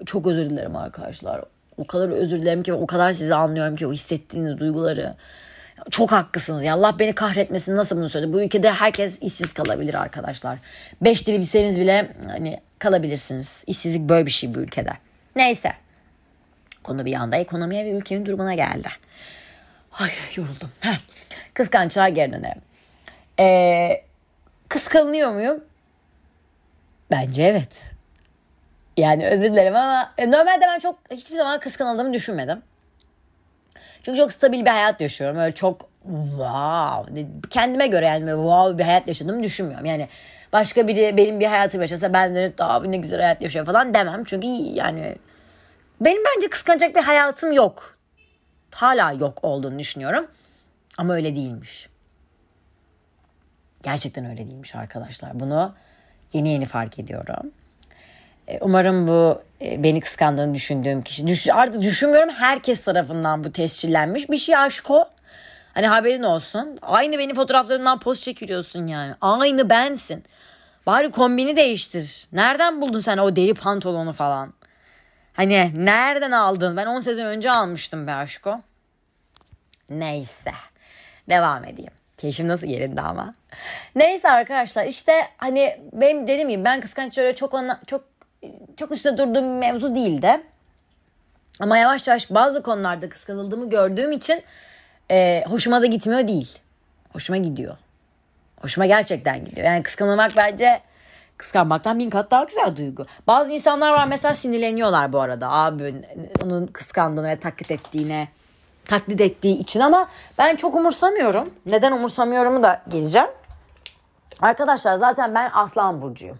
Çok 0.06 0.26
özür 0.26 0.50
dilerim 0.50 0.76
arkadaşlar. 0.76 1.44
O 1.76 1.86
kadar 1.86 2.08
özür 2.08 2.40
dilerim 2.40 2.62
ki 2.62 2.72
o 2.72 2.86
kadar 2.86 3.12
sizi 3.12 3.34
anlıyorum 3.34 3.76
ki 3.76 3.86
o 3.86 3.92
hissettiğiniz 3.92 4.58
duyguları. 4.58 5.14
Çok 5.90 6.12
haklısınız. 6.12 6.64
Ya 6.64 6.74
Allah 6.74 6.98
beni 6.98 7.12
kahretmesin 7.12 7.76
nasıl 7.76 7.96
bunu 7.96 8.08
söyledi. 8.08 8.32
Bu 8.32 8.42
ülkede 8.42 8.72
herkes 8.72 9.18
işsiz 9.20 9.52
kalabilir 9.52 9.94
arkadaşlar. 9.94 10.58
Beş 11.00 11.26
dili 11.26 11.38
bilseniz 11.38 11.80
bile 11.80 12.12
hani 12.26 12.60
kalabilirsiniz. 12.78 13.64
İşsizlik 13.66 14.08
böyle 14.08 14.26
bir 14.26 14.30
şey 14.30 14.54
bu 14.54 14.58
ülkede. 14.58 14.92
Neyse. 15.36 15.72
Konu 16.82 17.04
bir 17.04 17.14
anda 17.14 17.36
ekonomiye 17.36 17.84
ve 17.84 17.90
ülkenin 17.90 18.26
durumuna 18.26 18.54
geldi. 18.54 18.88
Ay 19.98 20.10
yoruldum. 20.36 20.70
Heh. 20.80 20.98
Kıskançlığa 21.54 22.08
geri 22.08 22.32
dönelim. 22.32 22.62
Ee, 23.40 24.04
kıskanıyor 24.68 25.32
muyum? 25.32 25.64
Bence 27.10 27.42
evet. 27.42 27.82
Yani 28.96 29.26
özür 29.28 29.44
dilerim 29.44 29.76
ama 29.76 30.12
e, 30.18 30.30
normalde 30.30 30.60
ben 30.60 30.78
çok 30.78 30.98
hiçbir 31.10 31.36
zaman 31.36 31.60
kıskanıldığımı 31.60 32.14
düşünmedim. 32.14 32.62
Çünkü 34.02 34.18
çok 34.18 34.32
stabil 34.32 34.60
bir 34.60 34.70
hayat 34.70 35.00
yaşıyorum. 35.00 35.36
Öyle 35.36 35.54
çok 35.54 35.90
wow 36.02 37.26
kendime 37.50 37.86
göre 37.86 38.06
yani 38.06 38.30
wow 38.30 38.78
bir 38.78 38.84
hayat 38.84 39.08
yaşadığımı 39.08 39.42
düşünmüyorum. 39.42 39.86
Yani 39.86 40.08
başka 40.52 40.88
biri 40.88 41.16
benim 41.16 41.40
bir 41.40 41.46
hayatım 41.46 41.80
yaşasa 41.80 42.12
ben 42.12 42.34
dönüp 42.34 42.58
daha 42.58 42.82
ne 42.82 42.96
güzel 42.96 43.20
hayat 43.20 43.42
yaşıyor 43.42 43.66
falan 43.66 43.94
demem. 43.94 44.24
Çünkü 44.24 44.46
yani 44.46 45.16
benim 46.00 46.22
bence 46.24 46.48
kıskanacak 46.48 46.94
bir 46.96 47.02
hayatım 47.02 47.52
yok. 47.52 47.98
Hala 48.70 49.12
yok 49.12 49.38
olduğunu 49.42 49.78
düşünüyorum. 49.78 50.26
Ama 50.98 51.14
öyle 51.14 51.36
değilmiş. 51.36 51.88
Gerçekten 53.82 54.24
öyle 54.24 54.50
değilmiş 54.50 54.74
arkadaşlar. 54.74 55.40
Bunu 55.40 55.74
Yeni 56.32 56.48
yeni 56.48 56.64
fark 56.64 56.98
ediyorum. 56.98 57.52
E, 58.48 58.58
umarım 58.60 59.08
bu 59.08 59.42
e, 59.62 59.82
beni 59.82 60.00
kıskandığını 60.00 60.54
düşündüğüm 60.54 61.02
kişi. 61.02 61.26
Düş, 61.26 61.48
artık 61.48 61.82
düşünmüyorum 61.82 62.30
herkes 62.30 62.84
tarafından 62.84 63.44
bu 63.44 63.52
tescillenmiş 63.52 64.30
bir 64.30 64.36
şey 64.36 64.56
aşk 64.56 64.90
o. 64.90 65.04
Hani 65.74 65.86
haberin 65.86 66.22
olsun. 66.22 66.78
Aynı 66.82 67.18
benim 67.18 67.36
fotoğraflarımdan 67.36 67.98
post 67.98 68.22
çekiliyorsun 68.22 68.86
yani. 68.86 69.14
Aynı 69.20 69.70
bensin. 69.70 70.24
Bari 70.86 71.10
kombini 71.10 71.56
değiştir. 71.56 72.28
Nereden 72.32 72.80
buldun 72.80 73.00
sen 73.00 73.18
o 73.18 73.36
deri 73.36 73.54
pantolonu 73.54 74.12
falan? 74.12 74.54
Hani 75.32 75.72
nereden 75.74 76.30
aldın? 76.30 76.76
Ben 76.76 76.86
10 76.86 77.00
sezon 77.00 77.24
önce 77.24 77.50
almıştım 77.50 78.06
be 78.06 78.12
aşko. 78.12 78.60
Neyse. 79.90 80.52
Devam 81.28 81.64
edeyim. 81.64 81.92
Keyfim 82.16 82.48
nasıl 82.48 82.66
yerinde 82.66 83.00
ama. 83.00 83.34
Neyse 83.94 84.30
arkadaşlar 84.30 84.86
işte 84.86 85.12
hani 85.36 85.80
benim 85.92 86.26
dediğim 86.26 86.48
gibi 86.48 86.64
ben 86.64 86.80
kıskanç 86.80 87.18
öyle 87.18 87.34
çok 87.34 87.54
ona, 87.54 87.80
çok 87.86 88.17
çok 88.76 88.92
üstüne 88.92 89.18
durduğum 89.18 89.34
bir 89.34 89.58
mevzu 89.58 89.94
değildi. 89.94 90.40
Ama 91.60 91.78
yavaş 91.78 92.08
yavaş 92.08 92.30
bazı 92.30 92.62
konularda 92.62 93.08
kıskanıldığımı 93.08 93.70
gördüğüm 93.70 94.12
için 94.12 94.42
e, 95.10 95.44
hoşuma 95.48 95.82
da 95.82 95.86
gitmiyor 95.86 96.28
değil. 96.28 96.58
Hoşuma 97.12 97.36
gidiyor. 97.36 97.76
Hoşuma 98.60 98.86
gerçekten 98.86 99.44
gidiyor. 99.44 99.66
Yani 99.66 99.82
kıskanılmak 99.82 100.32
bence 100.36 100.80
kıskanmaktan 101.36 101.98
bin 101.98 102.10
kat 102.10 102.30
daha 102.30 102.44
güzel 102.44 102.76
duygu. 102.76 103.06
Bazı 103.26 103.52
insanlar 103.52 103.92
var 103.92 104.06
mesela 104.06 104.34
sinirleniyorlar 104.34 105.12
bu 105.12 105.20
arada. 105.20 105.50
Abi 105.50 105.94
onun 106.44 106.66
kıskandığını 106.66 107.28
ve 107.28 107.36
taklit 107.36 107.70
ettiğine 107.70 108.28
taklit 108.88 109.20
ettiği 109.20 109.58
için 109.58 109.80
ama 109.80 110.08
ben 110.38 110.56
çok 110.56 110.74
umursamıyorum. 110.74 111.50
Neden 111.66 111.92
umursamıyorumu 111.92 112.62
da 112.62 112.82
geleceğim. 112.88 113.28
Arkadaşlar 114.40 114.96
zaten 114.96 115.34
ben 115.34 115.50
Aslan 115.54 116.02
Burcu'yum. 116.02 116.38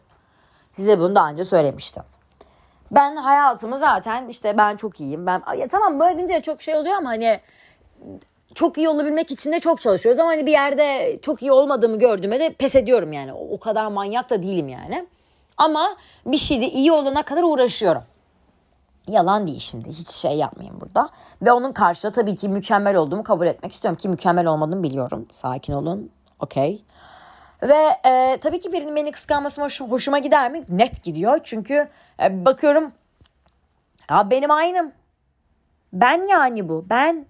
Size 0.78 0.98
bunu 0.98 1.14
daha 1.14 1.30
önce 1.30 1.44
söylemiştim. 1.44 2.02
Ben 2.90 3.16
hayatımı 3.16 3.78
zaten 3.78 4.28
işte 4.28 4.56
ben 4.56 4.76
çok 4.76 5.00
iyiyim. 5.00 5.26
Ben 5.26 5.42
ya 5.58 5.68
tamam 5.68 6.00
böyle 6.00 6.16
deyince 6.16 6.42
çok 6.42 6.62
şey 6.62 6.76
oluyor 6.76 6.96
ama 6.96 7.08
hani 7.10 7.40
çok 8.54 8.78
iyi 8.78 8.88
olabilmek 8.88 9.30
için 9.30 9.52
de 9.52 9.60
çok 9.60 9.80
çalışıyoruz 9.80 10.20
ama 10.20 10.30
hani 10.30 10.46
bir 10.46 10.52
yerde 10.52 11.18
çok 11.22 11.42
iyi 11.42 11.52
olmadığımı 11.52 11.98
gördüğümde 11.98 12.40
de 12.40 12.52
pes 12.52 12.74
ediyorum 12.74 13.12
yani. 13.12 13.32
O, 13.32 13.54
o 13.54 13.58
kadar 13.58 13.86
manyak 13.86 14.30
da 14.30 14.42
değilim 14.42 14.68
yani. 14.68 15.06
Ama 15.56 15.96
bir 16.26 16.36
şeyde 16.36 16.70
iyi 16.70 16.92
olana 16.92 17.22
kadar 17.22 17.42
uğraşıyorum. 17.42 18.02
Yalan 19.08 19.46
değil 19.46 19.58
şimdi. 19.60 19.88
Hiç 19.88 20.08
şey 20.08 20.32
yapmayayım 20.32 20.80
burada. 20.80 21.08
Ve 21.42 21.52
onun 21.52 21.72
karşısında 21.72 22.12
tabii 22.12 22.36
ki 22.36 22.48
mükemmel 22.48 22.96
olduğumu 22.96 23.22
kabul 23.22 23.46
etmek 23.46 23.72
istiyorum. 23.72 23.96
Ki 23.96 24.08
mükemmel 24.08 24.46
olmadığımı 24.46 24.82
biliyorum. 24.82 25.26
Sakin 25.30 25.72
olun. 25.72 26.10
Okey. 26.40 26.82
Ve 27.62 28.08
e, 28.08 28.38
tabii 28.40 28.60
ki 28.60 28.72
birinin 28.72 28.96
beni 28.96 29.12
kıskanması 29.12 29.62
hoş, 29.62 29.80
hoşuma 29.80 30.18
gider 30.18 30.50
mi? 30.50 30.64
Net 30.68 31.02
gidiyor. 31.02 31.40
Çünkü 31.44 31.88
e, 32.22 32.44
bakıyorum 32.44 32.92
ya 34.10 34.30
benim 34.30 34.50
aynım. 34.50 34.92
Ben 35.92 36.26
yani 36.26 36.68
bu. 36.68 36.86
Ben. 36.90 37.26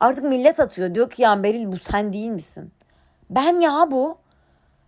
Artık 0.00 0.24
millet 0.24 0.60
atıyor. 0.60 0.94
Diyor 0.94 1.10
ki 1.10 1.22
ya 1.22 1.42
Beril 1.42 1.72
bu 1.72 1.78
sen 1.78 2.12
değil 2.12 2.30
misin? 2.30 2.72
Ben 3.30 3.60
ya 3.60 3.90
bu. 3.90 4.18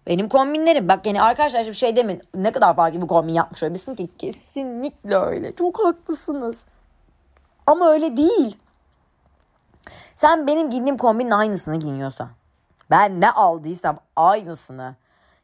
Benim 0.06 0.28
kombinlerim. 0.28 0.88
Bak 0.88 1.06
yani 1.06 1.22
arkadaşlar 1.22 1.66
bir 1.66 1.72
şey 1.72 1.96
demin 1.96 2.22
ne 2.34 2.52
kadar 2.52 2.76
farklı 2.76 3.02
bir 3.02 3.06
kombin 3.06 3.32
yapmış 3.32 3.62
olabilirsin 3.62 3.94
ki 3.94 4.08
kesinlikle 4.18 5.16
öyle. 5.16 5.54
Çok 5.56 5.84
haklısınız. 5.84 6.66
Ama 7.66 7.88
öyle 7.90 8.16
değil. 8.16 8.56
Sen 10.14 10.46
benim 10.46 10.70
giydiğim 10.70 10.96
kombinin 10.96 11.30
aynısını 11.30 11.78
giyiniyorsan. 11.78 12.28
Ben 12.90 13.20
ne 13.20 13.30
aldıysam 13.30 13.98
aynısını 14.16 14.94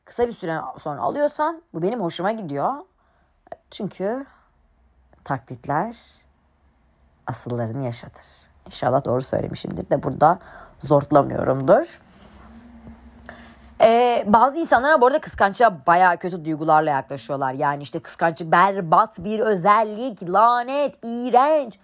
kısa 0.04 0.26
bir 0.26 0.32
süre 0.32 0.60
sonra 0.78 1.00
alıyorsan 1.00 1.62
bu 1.74 1.82
benim 1.82 2.00
hoşuma 2.00 2.32
gidiyor. 2.32 2.74
Çünkü 3.70 4.26
taklitler 5.24 5.96
asıllarını 7.26 7.84
yaşatır. 7.84 8.26
İnşallah 8.66 9.04
doğru 9.04 9.22
söylemişimdir 9.22 9.90
de 9.90 10.02
burada 10.02 10.38
zorlamıyorumdur. 10.80 12.00
Ee, 13.80 14.24
bazı 14.26 14.56
insanlara 14.56 15.00
bu 15.00 15.06
arada 15.06 15.20
kıskançlığa 15.20 15.86
bayağı 15.86 16.16
kötü 16.16 16.44
duygularla 16.44 16.90
yaklaşıyorlar. 16.90 17.52
Yani 17.52 17.82
işte 17.82 18.00
kıskançlık 18.00 18.52
berbat 18.52 19.18
bir 19.18 19.40
özellik, 19.40 20.22
lanet, 20.22 20.94
iğrenç. 21.04 21.78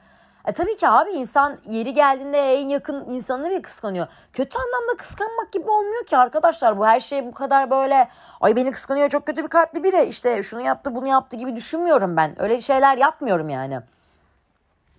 E 0.46 0.52
tabii 0.52 0.76
ki 0.76 0.88
abi 0.88 1.10
insan 1.10 1.58
yeri 1.68 1.92
geldiğinde 1.92 2.54
en 2.54 2.68
yakın 2.68 3.10
insanını 3.10 3.50
bir 3.50 3.62
kıskanıyor. 3.62 4.06
Kötü 4.32 4.58
anlamda 4.58 4.96
kıskanmak 4.96 5.52
gibi 5.52 5.70
olmuyor 5.70 6.06
ki 6.06 6.16
arkadaşlar. 6.16 6.78
Bu 6.78 6.86
her 6.86 7.00
şey 7.00 7.26
bu 7.26 7.34
kadar 7.34 7.70
böyle 7.70 8.08
ay 8.40 8.56
beni 8.56 8.70
kıskanıyor 8.70 9.08
çok 9.08 9.26
kötü 9.26 9.44
bir 9.44 9.48
kalpli 9.48 9.84
biri. 9.84 10.04
İşte 10.04 10.42
şunu 10.42 10.60
yaptı 10.60 10.94
bunu 10.94 11.06
yaptı 11.06 11.36
gibi 11.36 11.56
düşünmüyorum 11.56 12.16
ben. 12.16 12.42
Öyle 12.42 12.60
şeyler 12.60 12.96
yapmıyorum 12.96 13.48
yani. 13.48 13.80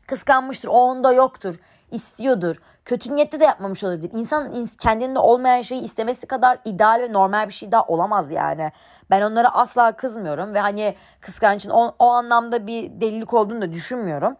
Kıskanmıştır 0.07 0.67
o 0.67 0.71
onda 0.71 1.13
yoktur 1.13 1.55
istiyordur. 1.91 2.55
Kötü 2.85 3.15
niyette 3.15 3.39
de 3.39 3.43
yapmamış 3.43 3.83
olabilir. 3.83 4.11
İnsan 4.13 4.67
kendinde 4.79 5.19
olmayan 5.19 5.61
şeyi 5.61 5.81
istemesi 5.81 6.27
kadar 6.27 6.59
ideal 6.65 6.99
ve 7.01 7.13
normal 7.13 7.47
bir 7.47 7.53
şey 7.53 7.71
daha 7.71 7.83
olamaz 7.83 8.31
yani. 8.31 8.71
Ben 9.09 9.21
onlara 9.21 9.49
asla 9.49 9.91
kızmıyorum 9.91 10.53
ve 10.53 10.59
hani 10.59 10.95
kıskançın 11.21 11.69
o, 11.69 11.95
o 11.99 12.07
anlamda 12.07 12.67
bir 12.67 13.01
delilik 13.01 13.33
olduğunu 13.33 13.61
da 13.61 13.71
düşünmüyorum. 13.71 14.37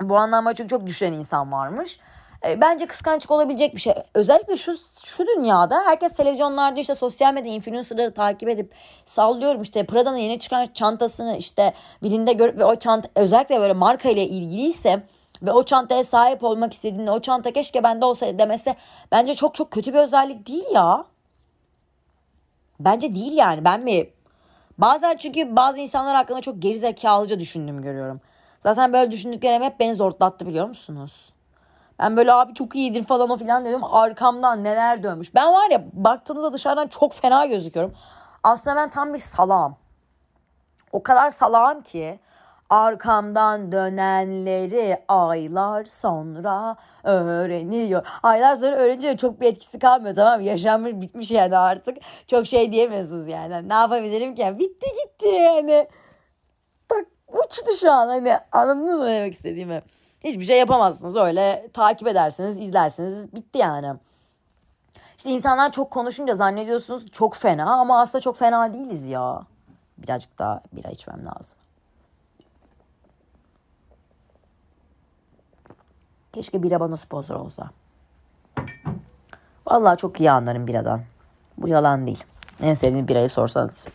Bu 0.00 0.16
anlamda 0.16 0.54
çünkü 0.54 0.68
çok 0.68 0.86
düşen 0.86 1.12
insan 1.12 1.52
varmış. 1.52 1.98
E, 2.46 2.60
bence 2.60 2.86
kıskançlık 2.86 3.30
olabilecek 3.30 3.74
bir 3.74 3.80
şey. 3.80 3.94
Özellikle 4.14 4.56
şu 4.56 4.72
şu 5.04 5.26
dünyada 5.26 5.82
herkes 5.86 6.16
televizyonlarda 6.16 6.80
işte 6.80 6.94
sosyal 6.94 7.34
medya 7.34 7.52
influencerları 7.52 8.14
takip 8.14 8.48
edip 8.48 8.72
sallıyorum 9.04 9.62
işte 9.62 9.86
Prada'nın 9.86 10.16
yeni 10.16 10.38
çıkan 10.38 10.66
çantasını 10.74 11.36
işte 11.36 11.74
birinde 12.02 12.32
görüp 12.32 12.58
ve 12.58 12.64
o 12.64 12.76
çanta 12.76 13.08
özellikle 13.14 13.60
böyle 13.60 13.72
marka 13.72 14.08
ile 14.08 14.24
ilgiliyse 14.26 15.02
ve 15.42 15.52
o 15.52 15.62
çantaya 15.62 16.04
sahip 16.04 16.44
olmak 16.44 16.72
istediğinde 16.72 17.10
o 17.10 17.20
çanta 17.20 17.52
keşke 17.52 17.82
bende 17.82 18.04
olsaydı 18.04 18.38
demesi 18.38 18.76
bence 19.12 19.34
çok 19.34 19.54
çok 19.54 19.70
kötü 19.70 19.92
bir 19.94 19.98
özellik 19.98 20.48
değil 20.48 20.66
ya. 20.74 21.04
Bence 22.80 23.14
değil 23.14 23.32
yani 23.32 23.64
ben 23.64 23.84
mi? 23.84 24.06
Bazen 24.78 25.16
çünkü 25.16 25.56
bazı 25.56 25.80
insanlar 25.80 26.16
hakkında 26.16 26.40
çok 26.40 26.62
gerizekalıca 26.62 27.38
düşündüğümü 27.38 27.82
görüyorum. 27.82 28.20
Zaten 28.60 28.92
böyle 28.92 29.10
düşündüklerim 29.10 29.62
hep 29.62 29.80
beni 29.80 29.94
zorlattı 29.94 30.46
biliyor 30.46 30.68
musunuz? 30.68 31.32
Ben 31.98 32.16
böyle 32.16 32.32
abi 32.32 32.54
çok 32.54 32.76
iyidir 32.76 33.04
falan 33.04 33.30
o 33.30 33.36
filan 33.36 33.64
dedim. 33.64 33.84
Arkamdan 33.84 34.64
neler 34.64 35.02
dönmüş. 35.02 35.34
Ben 35.34 35.52
var 35.52 35.70
ya 35.70 35.84
baktığınızda 35.92 36.52
dışarıdan 36.52 36.88
çok 36.88 37.12
fena 37.14 37.46
gözüküyorum. 37.46 37.94
Aslında 38.42 38.76
ben 38.76 38.90
tam 38.90 39.14
bir 39.14 39.18
salağım. 39.18 39.76
O 40.92 41.02
kadar 41.02 41.30
salağım 41.30 41.80
ki 41.80 42.20
arkamdan 42.70 43.72
dönenleri 43.72 45.02
aylar 45.08 45.84
sonra 45.84 46.76
öğreniyor. 47.04 48.06
Aylar 48.22 48.54
sonra 48.54 48.76
öğrenince 48.76 49.16
çok 49.16 49.40
bir 49.40 49.46
etkisi 49.46 49.78
kalmıyor 49.78 50.14
tamam 50.14 50.40
Yaşanmış 50.40 50.92
bitmiş 50.92 51.30
yani 51.30 51.56
artık. 51.56 51.96
Çok 52.26 52.46
şey 52.46 52.72
diyemiyorsunuz 52.72 53.26
yani. 53.26 53.68
Ne 53.68 53.74
yapabilirim 53.74 54.34
ki? 54.34 54.58
Bitti 54.58 54.86
gitti 55.02 55.28
yani. 55.28 55.88
Uçtu 57.32 57.76
şu 57.80 57.92
an 57.92 58.08
hani 58.08 58.38
anladınız 58.52 58.98
mı 58.98 59.06
demek 59.06 59.34
istediğimi? 59.34 59.82
Hiçbir 60.20 60.44
şey 60.44 60.58
yapamazsınız 60.58 61.16
öyle 61.16 61.68
takip 61.72 62.08
edersiniz 62.08 62.58
izlersiniz 62.58 63.32
bitti 63.34 63.58
yani. 63.58 63.94
İşte 65.18 65.30
insanlar 65.30 65.72
çok 65.72 65.90
konuşunca 65.90 66.34
zannediyorsunuz 66.34 67.10
çok 67.10 67.36
fena 67.36 67.80
ama 67.80 68.00
aslında 68.00 68.22
çok 68.22 68.36
fena 68.36 68.74
değiliz 68.74 69.06
ya. 69.06 69.42
Birazcık 69.98 70.38
daha 70.38 70.62
bira 70.72 70.90
içmem 70.90 71.26
lazım. 71.26 71.56
Keşke 76.32 76.62
bira 76.62 76.80
bana 76.80 76.96
sponsor 76.96 77.34
olsa. 77.34 77.70
Vallahi 79.66 79.96
çok 79.96 80.20
iyi 80.20 80.30
anlarım 80.30 80.66
biradan. 80.66 81.00
Bu 81.58 81.68
yalan 81.68 82.06
değil. 82.06 82.24
En 82.60 82.74
sevdiğin 82.74 83.08
birayı 83.08 83.30
sorsanız. 83.30 83.86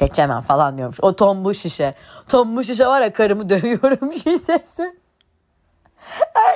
Seçemem 0.00 0.40
falan 0.40 0.78
diyormuş. 0.78 0.98
O 1.02 1.16
tombu 1.16 1.54
şişe. 1.54 1.94
Tombu 2.28 2.64
şişe 2.64 2.86
var 2.86 3.00
ya 3.00 3.12
karımı 3.12 3.50
dövüyorum 3.50 4.12
şişesi. 4.12 5.00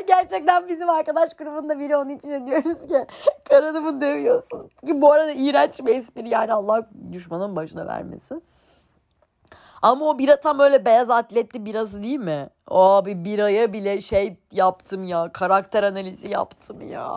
Gerçekten 0.06 0.68
bizim 0.68 0.90
arkadaş 0.90 1.34
grubunda 1.34 1.78
biri 1.78 1.96
onun 1.96 2.08
için 2.08 2.46
diyoruz 2.46 2.86
ki 2.86 3.06
karını 3.48 3.80
mı 3.80 4.00
dövüyorsun? 4.00 4.70
Ki 4.86 5.00
bu 5.00 5.12
arada 5.12 5.32
iğrenç 5.32 5.80
bir 5.80 5.94
espri 5.96 6.28
yani 6.28 6.52
Allah 6.52 6.88
düşmanın 7.12 7.56
başına 7.56 7.86
vermesin. 7.86 8.42
Ama 9.82 10.04
o 10.06 10.18
bira 10.18 10.40
tam 10.40 10.58
öyle 10.58 10.84
beyaz 10.84 11.10
atletli 11.10 11.64
birası 11.64 12.02
değil 12.02 12.18
mi? 12.18 12.48
Abi 12.68 13.24
biraya 13.24 13.72
bile 13.72 14.00
şey 14.00 14.36
yaptım 14.52 15.04
ya. 15.04 15.30
Karakter 15.32 15.82
analizi 15.82 16.28
yaptım 16.28 16.80
ya. 16.80 17.10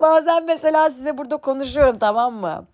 Bazen 0.00 0.44
mesela 0.44 0.90
size 0.90 1.18
burada 1.18 1.36
konuşuyorum 1.36 1.98
tamam 1.98 2.34
mı? 2.34 2.64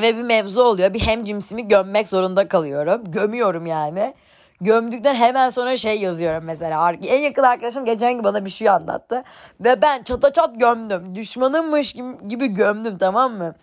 Ve 0.00 0.16
bir 0.16 0.22
mevzu 0.22 0.62
oluyor. 0.62 0.94
Bir 0.94 1.00
hemcimsimi 1.00 1.68
gömmek 1.68 2.08
zorunda 2.08 2.48
kalıyorum. 2.48 3.10
Gömüyorum 3.10 3.66
yani. 3.66 4.14
Gömdükten 4.60 5.14
hemen 5.14 5.48
sonra 5.48 5.76
şey 5.76 6.00
yazıyorum 6.00 6.44
mesela. 6.44 6.92
En 6.92 7.22
yakın 7.22 7.42
arkadaşım 7.42 7.84
geçen 7.84 8.12
gün 8.12 8.24
bana 8.24 8.44
bir 8.44 8.50
şey 8.50 8.68
anlattı. 8.68 9.24
Ve 9.60 9.82
ben 9.82 10.02
çata 10.02 10.32
çat 10.32 10.60
gömdüm. 10.60 11.14
Düşmanımmış 11.14 11.96
gibi 12.28 12.46
gömdüm 12.46 12.98
tamam 12.98 13.32
mı? 13.32 13.54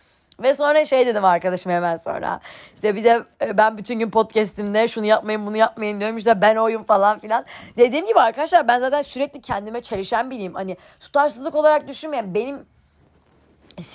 Ve 0.41 0.53
sonra 0.53 0.86
şey 0.86 1.08
dedim 1.08 1.25
arkadaşım 1.25 1.72
hemen 1.72 1.98
sonra. 1.98 2.39
İşte 2.75 2.96
bir 2.96 3.03
de 3.03 3.24
e, 3.41 3.58
ben 3.58 3.77
bütün 3.77 4.00
gün 4.00 4.12
podcastimde 4.12 4.88
şunu 4.88 5.06
yapmayın 5.06 5.46
bunu 5.46 5.58
yapmayın 5.58 6.00
diyorum. 6.00 6.17
İşte 6.17 6.41
ben 6.41 6.56
oyum 6.56 6.84
falan 6.84 7.20
filan. 7.20 7.46
Dediğim 7.77 8.06
gibi 8.06 8.20
arkadaşlar 8.20 8.67
ben 8.67 8.79
zaten 8.79 9.01
sürekli 9.01 9.41
kendime 9.41 9.82
çalışan 9.82 10.32
biriyim. 10.32 10.53
Hani 10.53 10.77
tutarsızlık 11.00 11.56
olarak 11.56 11.88
düşünmeyin. 11.88 12.34
Benim 12.34 12.65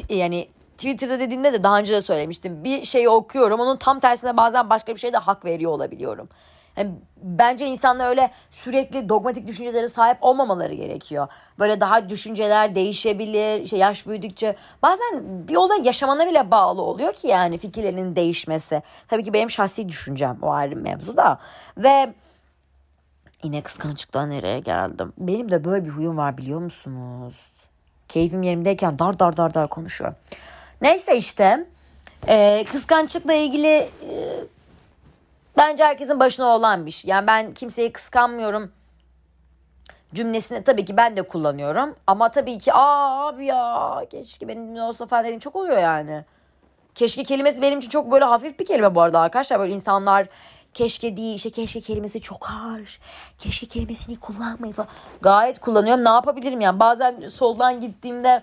yani 0.09 0.49
Twitter'da 0.83 1.19
dediğimde 1.19 1.53
de 1.53 1.63
daha 1.63 1.79
önce 1.79 1.95
de 1.95 2.01
söylemiştim. 2.01 2.65
Bir 2.65 2.85
şeyi 2.85 3.09
okuyorum 3.09 3.61
onun 3.61 3.77
tam 3.77 4.01
tersine 4.01 4.37
bazen 4.37 4.71
başka 4.71 4.95
bir 4.95 5.01
şeyde 5.01 5.17
hak 5.19 5.45
veriyor 5.45 5.73
olabiliyorum. 5.73 6.29
Yani 6.77 6.91
bence 7.23 7.67
insanlar 7.67 8.09
öyle 8.09 8.31
sürekli 8.51 9.09
dogmatik 9.09 9.47
düşüncelere 9.47 9.89
sahip 9.89 10.19
olmamaları 10.21 10.75
gerekiyor. 10.75 11.29
Böyle 11.59 11.81
daha 11.81 12.09
düşünceler 12.09 12.75
değişebilir. 12.75 13.61
İşte 13.61 13.77
yaş 13.77 14.07
büyüdükçe 14.07 14.57
bazen 14.83 15.49
bir 15.49 15.57
olay 15.57 15.87
yaşamana 15.87 16.27
bile 16.27 16.51
bağlı 16.51 16.83
oluyor 16.83 17.13
ki 17.13 17.27
yani 17.27 17.59
fikirlerin 17.59 18.17
değişmesi. 18.17 18.83
Tabii 19.09 19.25
ki 19.25 19.33
benim 19.33 19.51
şahsi 19.51 19.89
düşüncem 19.89 20.39
o 20.43 20.51
ayrı 20.51 20.77
mevzu 20.77 21.17
da. 21.17 21.39
Ve 21.79 22.15
yine 23.43 23.63
kıskançlıktan 23.63 24.31
nereye 24.31 24.61
geldim? 24.61 25.13
Benim 25.19 25.51
de 25.51 25.65
böyle 25.65 25.85
bir 25.85 25.91
huyum 25.91 26.17
var 26.17 26.39
biliyor 26.39 26.61
musunuz? 26.61 27.35
Keyfim 28.09 28.43
yerimdeyken 28.43 28.99
dar 28.99 29.19
dar 29.19 29.37
dar 29.37 29.55
dar 29.55 29.69
konuşuyorum. 29.69 30.17
Neyse 30.83 31.17
işte 31.17 31.67
e, 32.29 32.65
kıskançlıkla 32.65 33.33
ilgili 33.33 33.69
e, 33.69 33.91
Bence 35.57 35.85
herkesin 35.85 36.21
başına 36.21 36.47
olan 36.47 36.87
bir 36.87 36.91
şey. 36.91 37.09
Yani 37.11 37.27
ben 37.27 37.55
kimseyi 37.55 37.93
kıskanmıyorum 37.93 38.73
cümlesini 40.15 40.65
tabii 40.65 40.85
ki 40.85 40.97
ben 40.97 41.17
de 41.17 41.23
kullanıyorum. 41.23 41.97
Ama 42.07 42.31
tabii 42.31 42.59
ki 42.59 42.73
aa 42.73 43.27
abi 43.27 43.47
ya 43.47 44.05
keşke 44.11 44.49
benim 44.49 44.77
olsa 44.77 45.07
falan 45.07 45.25
dediğim 45.25 45.41
çok 45.41 45.57
oluyor 45.57 45.79
yani. 45.79 46.25
Keşke 46.95 47.23
kelimesi 47.23 47.63
benim 47.63 47.79
için 47.79 47.91
çok 47.91 48.13
böyle 48.13 48.25
hafif 48.25 48.61
bir 48.61 48.65
kelime 48.65 48.95
bu 48.95 49.01
arada 49.01 49.21
arkadaşlar. 49.21 49.61
Böyle 49.61 49.75
insanlar 49.75 50.29
keşke 50.75 51.17
değil 51.17 51.35
işte 51.35 51.51
keşke 51.51 51.81
kelimesi 51.81 52.21
çok 52.21 52.51
ağır. 52.51 53.01
Keşke 53.39 53.67
kelimesini 53.67 54.21
kullanmayı 54.21 54.73
falan. 54.73 54.89
Gayet 55.21 55.59
kullanıyorum 55.59 56.05
ne 56.05 56.09
yapabilirim 56.09 56.61
yani. 56.61 56.81
Bazen 56.81 57.29
soldan 57.29 57.81
gittiğimde 57.81 58.43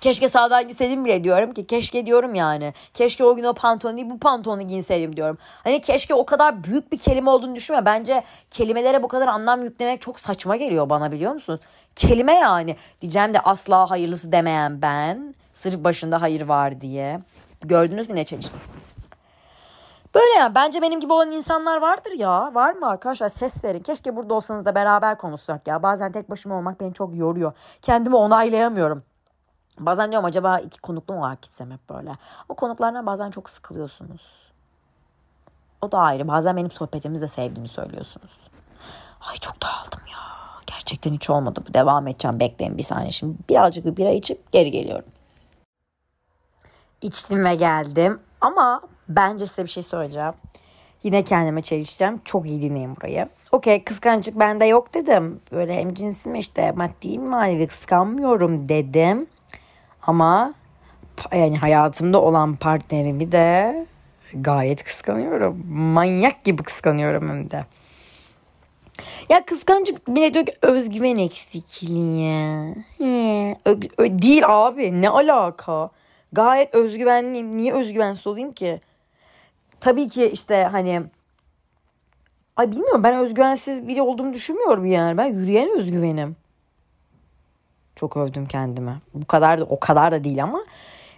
Keşke 0.00 0.28
sağdan 0.28 0.68
gitseydim 0.68 1.04
bile 1.04 1.24
diyorum 1.24 1.54
ki 1.54 1.66
keşke 1.66 2.06
diyorum 2.06 2.34
yani. 2.34 2.74
Keşke 2.94 3.24
o 3.24 3.36
gün 3.36 3.44
o 3.44 3.54
pantolonu 3.54 3.96
değil 3.96 4.10
bu 4.10 4.18
pantolonu 4.18 4.62
giyseydim 4.62 5.16
diyorum. 5.16 5.38
Hani 5.64 5.80
keşke 5.80 6.14
o 6.14 6.26
kadar 6.26 6.64
büyük 6.64 6.92
bir 6.92 6.98
kelime 6.98 7.30
olduğunu 7.30 7.54
düşünme. 7.54 7.84
Bence 7.84 8.24
kelimelere 8.50 9.02
bu 9.02 9.08
kadar 9.08 9.28
anlam 9.28 9.64
yüklemek 9.64 10.00
çok 10.00 10.20
saçma 10.20 10.56
geliyor 10.56 10.90
bana 10.90 11.12
biliyor 11.12 11.32
musunuz? 11.32 11.60
Kelime 11.96 12.34
yani. 12.34 12.76
Diyeceğim 13.00 13.34
de 13.34 13.40
asla 13.40 13.90
hayırlısı 13.90 14.32
demeyen 14.32 14.82
ben. 14.82 15.34
Sırf 15.52 15.84
başında 15.84 16.22
hayır 16.22 16.42
var 16.42 16.80
diye. 16.80 17.20
Gördünüz 17.60 18.08
mü 18.08 18.16
ne 18.16 18.24
çalıştım? 18.24 18.60
Böyle 20.14 20.38
yani 20.38 20.54
bence 20.54 20.82
benim 20.82 21.00
gibi 21.00 21.12
olan 21.12 21.30
insanlar 21.30 21.80
vardır 21.80 22.12
ya. 22.12 22.54
Var 22.54 22.72
mı 22.72 22.88
arkadaşlar 22.88 23.28
ses 23.28 23.64
verin. 23.64 23.80
Keşke 23.80 24.16
burada 24.16 24.34
olsanız 24.34 24.64
da 24.64 24.74
beraber 24.74 25.18
konuşsak 25.18 25.66
ya. 25.66 25.82
Bazen 25.82 26.12
tek 26.12 26.30
başıma 26.30 26.58
olmak 26.58 26.80
beni 26.80 26.94
çok 26.94 27.16
yoruyor. 27.16 27.52
Kendimi 27.82 28.16
onaylayamıyorum. 28.16 29.02
Bazen 29.80 30.10
diyorum 30.10 30.24
acaba 30.26 30.58
iki 30.58 30.80
konuklu 30.80 31.14
mu 31.14 31.20
olarak 31.20 31.42
gitsem 31.42 31.70
hep 31.70 31.90
böyle. 31.90 32.16
O 32.48 32.54
konuklardan 32.54 33.06
bazen 33.06 33.30
çok 33.30 33.50
sıkılıyorsunuz. 33.50 34.22
O 35.82 35.92
da 35.92 35.98
ayrı. 35.98 36.28
Bazen 36.28 36.56
benim 36.56 36.70
sohbetimizi 36.70 37.22
de 37.22 37.28
sevdiğini 37.28 37.68
söylüyorsunuz. 37.68 38.40
Ay 39.20 39.36
çok 39.36 39.62
dağıldım 39.62 40.06
ya. 40.12 40.18
Gerçekten 40.66 41.12
hiç 41.12 41.30
olmadı 41.30 41.60
bu. 41.68 41.74
Devam 41.74 42.08
edeceğim. 42.08 42.40
Bekleyin 42.40 42.78
bir 42.78 42.82
saniye. 42.82 43.10
Şimdi 43.10 43.36
birazcık 43.48 43.84
bir 43.84 43.96
bira 43.96 44.10
içip 44.10 44.52
geri 44.52 44.70
geliyorum. 44.70 45.08
İçtim 47.02 47.44
ve 47.44 47.54
geldim. 47.54 48.20
Ama 48.40 48.80
bence 49.08 49.46
size 49.46 49.64
bir 49.64 49.68
şey 49.70 49.82
söyleyeceğim. 49.82 50.32
Yine 51.02 51.24
kendime 51.24 51.62
çelişeceğim. 51.62 52.20
Çok 52.24 52.46
iyi 52.46 52.62
dinleyin 52.62 52.96
burayı. 52.96 53.28
Okey 53.52 53.84
kıskançlık 53.84 54.38
bende 54.38 54.64
yok 54.64 54.94
dedim. 54.94 55.40
Böyle 55.52 55.80
hem 55.80 55.94
cinsim 55.94 56.34
işte 56.34 56.72
maddi 56.72 57.18
manevi 57.18 57.66
kıskanmıyorum 57.66 58.68
dedim. 58.68 59.26
Ama 60.06 60.54
yani 61.32 61.58
hayatımda 61.58 62.22
olan 62.22 62.56
partnerimi 62.56 63.32
de 63.32 63.86
gayet 64.34 64.84
kıskanıyorum. 64.84 65.66
Manyak 65.70 66.44
gibi 66.44 66.62
kıskanıyorum 66.62 67.28
hem 67.28 67.50
de. 67.50 67.64
Ya 69.28 69.44
kıskancık 69.44 70.08
bile 70.08 70.34
diyor 70.34 70.46
ki 70.46 70.54
özgüven 70.62 71.16
eksikliği. 71.16 72.74
He, 72.98 73.56
değil 73.98 74.42
abi 74.46 75.02
ne 75.02 75.08
alaka? 75.08 75.90
Gayet 76.32 76.74
özgüvenliyim. 76.74 77.56
Niye 77.56 77.72
özgüvensiz 77.72 78.26
olayım 78.26 78.52
ki? 78.52 78.80
Tabii 79.80 80.08
ki 80.08 80.30
işte 80.32 80.68
hani 80.72 81.02
Ay 82.56 82.70
bilmiyorum 82.70 83.04
ben 83.04 83.14
özgüvensiz 83.14 83.88
biri 83.88 84.02
olduğumu 84.02 84.32
düşünmüyorum 84.32 84.86
yani. 84.86 85.18
Ben 85.18 85.26
yürüyen 85.26 85.78
özgüvenim. 85.78 86.36
Çok 87.96 88.16
övdüm 88.16 88.46
kendime. 88.46 88.96
Bu 89.14 89.26
kadar 89.26 89.60
da 89.60 89.64
o 89.64 89.80
kadar 89.80 90.12
da 90.12 90.24
değil 90.24 90.42
ama. 90.42 90.64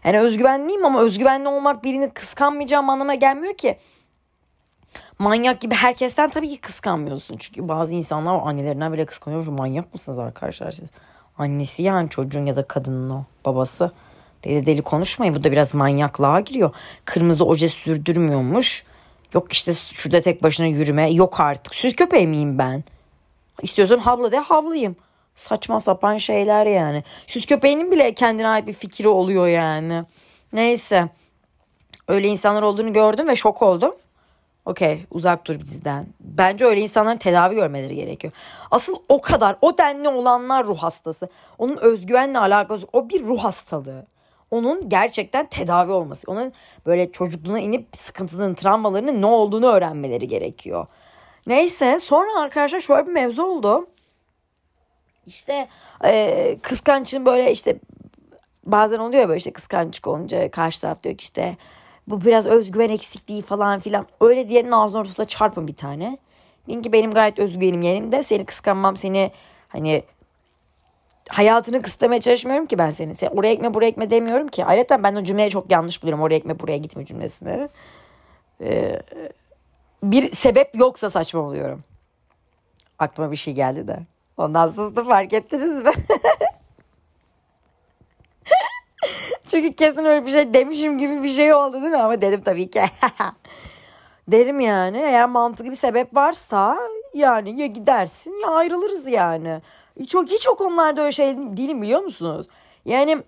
Yani 0.05 0.21
özgüvenliyim 0.21 0.85
ama 0.85 1.01
özgüvenli 1.01 1.49
olmak 1.49 1.85
birini 1.85 2.11
kıskanmayacağım 2.11 2.91
anlamına 2.91 3.15
gelmiyor 3.15 3.55
ki. 3.55 3.79
Manyak 5.19 5.61
gibi 5.61 5.75
herkesten 5.75 6.31
tabii 6.31 6.49
ki 6.49 6.61
kıskanmıyorsun. 6.61 7.37
Çünkü 7.37 7.69
bazı 7.69 7.95
insanlar 7.95 8.41
annelerinden 8.45 8.93
bile 8.93 9.07
kıskanıyor. 9.07 9.47
Manyak 9.47 9.95
mısınız 9.95 10.19
arkadaşlar 10.19 10.73
siz? 10.73 10.91
Annesi 11.39 11.83
yani 11.83 12.11
çocuğun 12.11 12.47
ya 12.47 12.57
da 12.57 12.63
kadının 12.63 13.11
o 13.11 13.25
babası. 13.45 13.93
Deli 14.45 14.67
deli 14.67 14.83
konuşmayın. 14.83 15.35
Bu 15.35 15.45
da 15.45 15.53
biraz 15.53 15.75
manyaklığa 15.75 16.41
giriyor. 16.41 16.71
Kırmızı 17.05 17.45
oje 17.45 17.69
sürdürmüyormuş. 17.69 18.85
Yok 19.35 19.53
işte 19.53 19.75
şurada 19.75 20.21
tek 20.21 20.43
başına 20.43 20.67
yürüme. 20.67 21.11
Yok 21.11 21.41
artık. 21.41 21.75
Süs 21.75 21.97
köpeği 21.97 22.27
miyim 22.27 22.59
ben? 22.59 22.85
İstiyorsan 23.63 23.99
havla 23.99 24.33
de 24.33 24.39
havlayayım. 24.39 24.97
Saçma 25.39 25.81
sapan 25.81 26.17
şeyler 26.17 26.67
yani. 26.67 27.05
Süs 27.27 27.47
köpeğinin 27.47 27.91
bile 27.91 28.15
kendine 28.15 28.49
ait 28.49 28.67
bir 28.67 28.73
fikri 28.73 29.09
oluyor 29.09 29.47
yani. 29.47 30.05
Neyse. 30.53 31.09
Öyle 32.09 32.29
insanlar 32.29 32.63
olduğunu 32.63 32.93
gördüm 32.93 33.29
ve 33.29 33.37
şok 33.37 33.63
oldum. 33.63 33.95
Okey 34.67 35.05
uzak 35.11 35.47
dur 35.47 35.61
bizden. 35.61 36.07
Bence 36.21 36.65
öyle 36.65 36.81
insanların 36.81 37.17
tedavi 37.17 37.55
görmeleri 37.55 37.95
gerekiyor. 37.95 38.33
Asıl 38.71 38.97
o 39.09 39.21
kadar 39.21 39.57
o 39.61 39.79
denli 39.79 40.09
olanlar 40.09 40.65
ruh 40.65 40.79
hastası. 40.79 41.29
Onun 41.59 41.77
özgüvenle 41.77 42.39
alakası 42.39 42.87
o 42.93 43.09
bir 43.09 43.25
ruh 43.25 43.45
hastalığı 43.45 44.07
onun 44.51 44.89
gerçekten 44.89 45.47
tedavi 45.47 45.93
olması. 45.93 46.31
Onun 46.31 46.53
böyle 46.87 47.13
çocukluğuna 47.13 47.61
inip 47.61 47.87
sıkıntının, 47.95 48.55
travmalarının 48.55 49.23
ne 49.23 49.27
olduğunu 49.27 49.67
öğrenmeleri 49.67 50.29
gerekiyor. 50.29 50.87
Neyse 51.47 51.99
sonra 52.01 52.41
arkadaşlar 52.41 52.81
şöyle 52.81 53.07
bir 53.07 53.13
mevzu 53.13 53.43
oldu. 53.43 53.87
İşte 55.29 55.69
e, 56.05 56.59
kıskançın 56.63 57.27
böyle 57.27 57.53
işte 57.53 57.77
bazen 58.65 58.99
oluyor 58.99 59.29
böyle 59.29 59.39
işte 59.39 59.53
kıskançlık 59.53 60.07
olunca 60.07 60.51
karşı 60.51 60.81
taraf 60.81 61.03
diyor 61.03 61.17
ki 61.17 61.23
işte 61.23 61.57
bu 62.09 62.25
biraz 62.25 62.47
özgüven 62.47 62.89
eksikliği 62.89 63.43
falan 63.43 63.81
filan. 63.81 64.07
Öyle 64.21 64.49
diyenin 64.49 64.71
ağzının 64.71 65.01
ortasına 65.01 65.27
çarpın 65.27 65.67
bir 65.67 65.77
tane. 65.77 66.19
Deyin 66.67 66.83
ki 66.83 66.93
benim 66.93 67.11
gayet 67.15 67.39
özgüvenim 67.39 67.83
yerimde. 67.83 68.23
Seni 68.23 68.45
kıskanmam 68.45 68.97
seni 68.97 69.33
hani 69.69 70.03
hayatını 71.29 71.83
kısıtlamaya 71.83 72.21
çalışmıyorum 72.21 72.67
ki 72.67 72.79
ben 72.79 72.91
senin. 72.91 73.13
Sen 73.13 73.29
oraya 73.29 73.53
ekme 73.53 73.75
buraya 73.75 73.87
ekme 73.87 74.11
demiyorum 74.11 74.49
ki. 74.49 74.65
Ayrıca 74.65 75.03
ben 75.03 75.15
o 75.15 75.25
cümleyi 75.25 75.51
çok 75.51 75.71
yanlış 75.71 76.03
buluyorum. 76.03 76.25
Oraya 76.25 76.35
ekme 76.35 76.61
buraya 76.61 76.79
gitme 76.79 77.07
cümlesini. 77.07 77.69
Ee, 78.61 79.03
bir 80.03 80.33
sebep 80.33 80.75
yoksa 80.75 81.11
saçma 81.11 81.41
oluyorum. 81.41 81.85
Aklıma 82.99 83.31
bir 83.31 83.37
şey 83.37 83.55
geldi 83.55 83.89
de. 83.89 83.99
Ondan 84.39 84.69
sonra 84.69 85.05
fark 85.05 85.33
ettiniz 85.33 85.83
mi? 85.85 85.91
Çünkü 89.51 89.73
kesin 89.73 90.05
öyle 90.05 90.27
bir 90.27 90.33
şey 90.33 90.55
demişim 90.55 90.99
gibi 90.99 91.23
bir 91.23 91.33
şey 91.33 91.55
oldu 91.55 91.73
değil 91.73 91.93
mi? 91.93 92.03
Ama 92.03 92.21
dedim 92.21 92.43
tabii 92.45 92.71
ki. 92.71 92.83
Derim 94.29 94.61
yani 94.61 94.99
eğer 94.99 95.29
mantıklı 95.29 95.71
bir 95.71 95.77
sebep 95.77 96.17
varsa 96.17 96.79
yani 97.15 97.61
ya 97.61 97.67
gidersin 97.67 98.41
ya 98.43 98.51
ayrılırız 98.51 99.07
yani. 99.07 99.61
Çok 100.09 100.29
hiç 100.29 100.49
o 100.49 100.55
konularda 100.57 101.01
öyle 101.01 101.13
şey 101.13 101.37
değilim 101.37 101.83
biliyor 101.83 102.01
musunuz? 102.01 102.47
Yani 102.85 103.23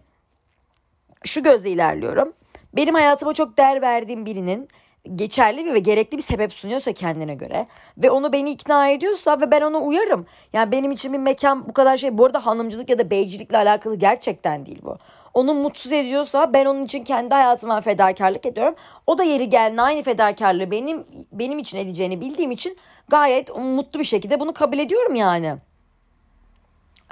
şu 1.24 1.42
gözle 1.42 1.70
ilerliyorum. 1.70 2.32
Benim 2.76 2.94
hayatıma 2.94 3.34
çok 3.34 3.58
değer 3.58 3.82
verdiğim 3.82 4.26
birinin 4.26 4.68
geçerli 5.16 5.74
ve 5.74 5.78
gerekli 5.78 6.16
bir 6.16 6.22
sebep 6.22 6.52
sunuyorsa 6.52 6.92
kendine 6.92 7.34
göre 7.34 7.66
ve 7.98 8.10
onu 8.10 8.32
beni 8.32 8.50
ikna 8.50 8.88
ediyorsa 8.88 9.40
ve 9.40 9.50
ben 9.50 9.60
ona 9.60 9.78
uyarım. 9.78 10.26
Yani 10.52 10.72
benim 10.72 10.92
için 10.92 11.12
bir 11.12 11.18
mekan 11.18 11.68
bu 11.68 11.72
kadar 11.72 11.96
şey 11.96 12.18
bu 12.18 12.26
arada 12.26 12.46
hanımcılık 12.46 12.90
ya 12.90 12.98
da 12.98 13.10
beycilikle 13.10 13.56
alakalı 13.56 13.96
gerçekten 13.96 14.66
değil 14.66 14.80
bu. 14.82 14.98
Onu 15.34 15.54
mutsuz 15.54 15.92
ediyorsa 15.92 16.52
ben 16.52 16.66
onun 16.66 16.84
için 16.84 17.04
kendi 17.04 17.34
hayatımdan 17.34 17.80
fedakarlık 17.80 18.46
ediyorum. 18.46 18.74
O 19.06 19.18
da 19.18 19.24
yeri 19.24 19.48
geldiğinde 19.48 19.82
aynı 19.82 20.02
fedakarlığı 20.02 20.70
benim 20.70 21.04
benim 21.32 21.58
için 21.58 21.78
edeceğini 21.78 22.20
bildiğim 22.20 22.50
için 22.50 22.76
gayet 23.08 23.56
mutlu 23.56 24.00
bir 24.00 24.04
şekilde 24.04 24.40
bunu 24.40 24.52
kabul 24.52 24.78
ediyorum 24.78 25.14
yani. 25.14 25.56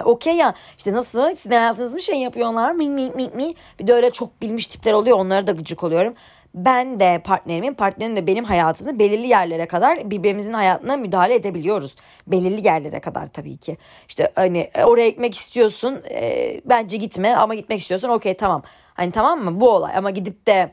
Okey 0.03 0.35
ya 0.35 0.53
işte 0.77 0.93
nasıl 0.93 1.35
sizin 1.35 1.55
hayatınızda 1.55 1.97
bir 1.97 2.01
şey 2.01 2.15
yapıyorlar 2.15 2.71
mi 2.71 2.89
mi 2.89 3.09
mi 3.09 3.29
mi 3.35 3.53
bir 3.79 3.87
de 3.87 3.93
öyle 3.93 4.11
çok 4.11 4.41
bilmiş 4.41 4.67
tipler 4.67 4.93
oluyor 4.93 5.17
onlara 5.17 5.47
da 5.47 5.51
gıcık 5.51 5.83
oluyorum. 5.83 6.15
Ben 6.53 6.99
de 6.99 7.21
partnerimin 7.23 7.73
partnerim 7.73 8.15
de 8.15 8.27
benim 8.27 8.43
hayatımda 8.43 8.99
belirli 8.99 9.27
yerlere 9.27 9.67
kadar 9.67 10.11
birbirimizin 10.11 10.53
hayatına 10.53 10.97
müdahale 10.97 11.35
edebiliyoruz. 11.35 11.95
Belirli 12.27 12.65
yerlere 12.65 12.99
kadar 12.99 13.27
tabii 13.27 13.57
ki. 13.57 13.77
İşte 14.07 14.31
hani 14.35 14.57
e, 14.73 14.83
oraya 14.83 15.09
gitmek 15.09 15.35
istiyorsun 15.35 16.01
e, 16.09 16.61
bence 16.65 16.97
gitme 16.97 17.35
ama 17.35 17.55
gitmek 17.55 17.81
istiyorsun 17.81 18.09
okey 18.09 18.37
tamam. 18.37 18.63
Hani 18.93 19.11
tamam 19.11 19.43
mı 19.43 19.59
bu 19.59 19.69
olay 19.69 19.97
ama 19.97 20.09
gidip 20.09 20.47
de 20.47 20.71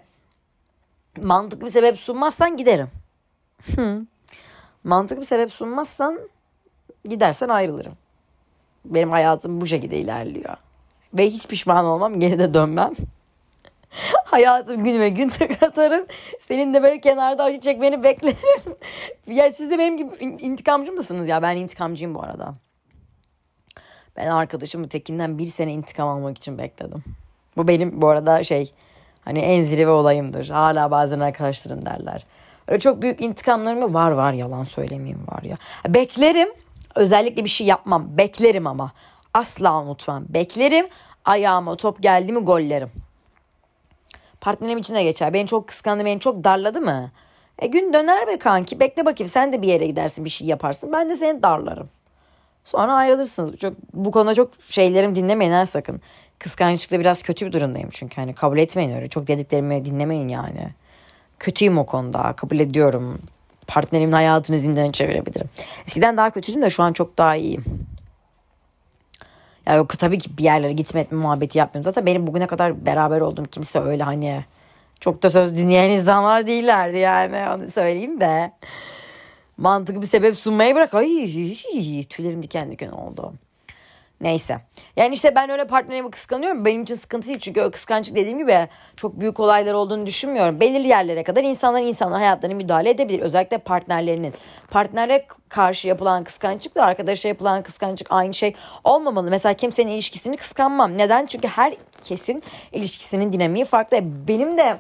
mantıklı 1.23 1.67
bir 1.67 1.71
sebep 1.71 1.99
sunmazsan 1.99 2.57
giderim. 2.57 2.89
mantıklı 4.85 5.21
bir 5.21 5.27
sebep 5.27 5.53
sunmazsan 5.53 6.19
gidersen 7.05 7.49
ayrılırım. 7.49 7.95
Benim 8.85 9.11
hayatım 9.11 9.61
bu 9.61 9.67
şekilde 9.67 9.99
ilerliyor. 9.99 10.57
Ve 11.15 11.27
hiç 11.27 11.47
pişman 11.47 11.85
olmam, 11.85 12.21
geri 12.21 12.39
de 12.39 12.55
dönmem. 12.55 12.93
Hayatım 14.25 14.85
günüme 14.85 15.09
gün 15.09 15.33
atarım. 15.61 16.07
Senin 16.41 16.75
de 16.75 16.83
böyle 16.83 17.01
kenarda 17.01 17.45
acı 17.45 17.61
çekmeni 17.61 18.03
beklerim. 18.03 18.77
ya 19.27 19.53
siz 19.53 19.71
de 19.71 19.79
benim 19.79 19.97
gibi 19.97 20.25
intikamcı 20.25 20.93
mısınız 20.93 21.29
ya? 21.29 21.43
Ben 21.43 21.57
intikamcıyım 21.57 22.15
bu 22.15 22.23
arada. 22.23 22.55
Ben 24.17 24.27
arkadaşımı 24.27 24.89
Tekin'den 24.89 25.39
bir 25.39 25.47
sene 25.47 25.73
intikam 25.73 26.09
almak 26.09 26.39
için 26.39 26.59
bekledim. 26.59 27.05
Bu 27.57 27.69
benim 27.69 28.03
bu 28.03 28.09
arada 28.09 28.45
şey 28.45 28.73
hani 29.25 29.39
en 29.39 29.63
zirve 29.63 29.91
olayımdır. 29.91 30.49
Hala 30.49 30.91
bazen 30.91 31.21
arkadaşlarım 31.21 31.87
derler. 31.87 32.27
Öyle 32.69 32.81
çok 32.81 33.03
büyük 33.03 33.21
intikamlarım 33.21 33.95
var 33.95 34.11
var 34.11 34.33
yalan 34.33 34.65
söylemeyeyim 34.65 35.27
var 35.29 35.43
ya. 35.43 35.57
Beklerim 35.89 36.49
Özellikle 36.97 37.45
bir 37.45 37.49
şey 37.49 37.67
yapmam. 37.67 38.19
Beklerim 38.19 38.67
ama. 38.67 38.93
Asla 39.35 39.83
unutmam. 39.83 40.25
Beklerim. 40.29 40.87
Ayağıma 41.25 41.77
top 41.77 42.03
geldi 42.03 42.33
mi 42.33 42.41
gollerim. 42.41 42.91
Partnerim 44.47 44.79
için 44.79 44.95
de 44.95 45.03
geçer. 45.03 45.33
Beni 45.33 45.47
çok 45.47 45.69
kıskandı, 45.69 46.05
beni 46.05 46.21
çok 46.21 46.45
darladı 46.45 46.81
mı? 46.81 47.11
E 47.59 47.67
gün 47.67 47.93
döner 47.93 48.27
be 48.27 48.39
kanki. 48.39 48.81
Bekle 48.81 49.07
bakayım 49.07 49.29
sen 49.29 49.53
de 49.53 49.63
bir 49.63 49.69
yere 49.69 49.87
gidersin 49.87 50.25
bir 50.25 50.31
şey 50.31 50.47
yaparsın. 50.47 50.93
Ben 50.93 51.11
de 51.11 51.17
seni 51.17 51.43
darlarım. 51.43 51.89
Sonra 52.65 52.95
ayrılırsınız. 52.95 53.57
Çok, 53.59 53.75
bu 53.93 54.11
konuda 54.11 54.35
çok 54.35 54.51
şeylerim 54.69 55.17
dinlemeyin 55.17 55.53
her 55.53 55.67
sakın. 55.67 56.01
Kıskançlıkta 56.39 57.01
biraz 57.01 57.23
kötü 57.23 57.47
bir 57.47 57.53
durumdayım 57.53 57.89
çünkü. 57.93 58.17
Hani 58.17 58.35
kabul 58.35 58.59
etmeyin 58.59 58.97
öyle. 58.97 59.09
Çok 59.09 59.27
dediklerimi 59.27 59.85
dinlemeyin 59.85 60.29
yani. 60.29 60.69
Kötüyüm 61.39 61.79
o 61.79 61.87
konuda. 61.87 62.33
Kabul 62.33 62.59
ediyorum 62.59 63.19
partnerimin 63.67 64.13
hayatını 64.13 64.59
zindan 64.59 64.93
çevirebilirim. 64.93 65.49
Eskiden 65.87 66.17
daha 66.17 66.31
kötüydüm 66.31 66.63
de 66.63 66.71
şu 66.71 66.83
an 66.83 66.93
çok 66.93 67.19
daha 67.19 67.37
iyiyim. 67.37 67.65
Ya 69.67 69.75
yok 69.75 69.99
tabii 69.99 70.19
ki 70.19 70.39
bir 70.39 70.45
yerlere 70.45 70.73
gitme 70.73 71.01
etme 71.01 71.19
muhabbeti 71.19 71.59
yapmıyorum. 71.59 71.85
Zaten 71.85 72.07
benim 72.07 72.27
bugüne 72.27 72.47
kadar 72.47 72.87
beraber 72.87 73.21
olduğum 73.21 73.45
kimse 73.45 73.81
öyle 73.81 74.03
hani 74.03 74.45
çok 75.01 75.23
da 75.23 75.31
söz 75.31 75.57
dinleyen 75.57 75.91
insanlar 75.91 76.47
değillerdi 76.47 76.97
yani 76.99 77.51
onu 77.51 77.71
söyleyeyim 77.71 78.21
de. 78.21 78.53
Mantıklı 79.57 80.03
bir 80.03 80.07
sebep 80.07 80.37
sunmayı 80.37 80.75
bırak. 80.75 80.95
Ay 80.95 81.07
tüylerim 82.11 82.43
diken 82.43 82.73
diken 82.73 82.91
oldu. 82.91 83.33
Neyse. 84.21 84.61
Yani 84.97 85.15
işte 85.15 85.35
ben 85.35 85.51
öyle 85.51 85.67
partnerimi 85.67 86.11
kıskanıyorum. 86.11 86.65
Benim 86.65 86.83
için 86.83 86.95
sıkıntı 86.95 87.29
değil. 87.29 87.39
Çünkü 87.39 87.63
o 87.63 87.71
kıskançlık 87.71 88.17
dediğim 88.17 88.39
gibi 88.39 88.69
çok 88.97 89.21
büyük 89.21 89.41
olaylar 89.41 89.75
olduğunu 89.75 90.07
düşünmüyorum. 90.07 90.61
Belirli 90.61 90.89
yerlere 90.89 91.23
kadar 91.23 91.45
insanlar 91.45 91.81
insanlar 91.81 92.19
hayatlarına 92.19 92.57
müdahale 92.57 92.91
edebilir. 92.91 93.21
Özellikle 93.21 93.59
partnerlerinin. 93.59 94.35
Partnere 94.71 95.27
karşı 95.49 95.89
yapılan 95.89 96.25
kıskançlıkla 96.25 96.83
arkadaşa 96.83 97.29
yapılan 97.29 97.63
kıskançlık 97.63 98.09
aynı 98.11 98.35
şey 98.35 98.55
olmamalı. 98.85 99.31
Mesela 99.31 99.55
kimsenin 99.55 99.91
ilişkisini 99.91 100.37
kıskanmam. 100.37 100.99
Neden? 100.99 101.27
Çünkü 101.27 101.49
herkesin 101.49 102.43
ilişkisinin 102.73 103.33
dinamiği 103.33 103.65
farklı. 103.65 103.99
Benim 104.29 104.59
de 104.59 104.77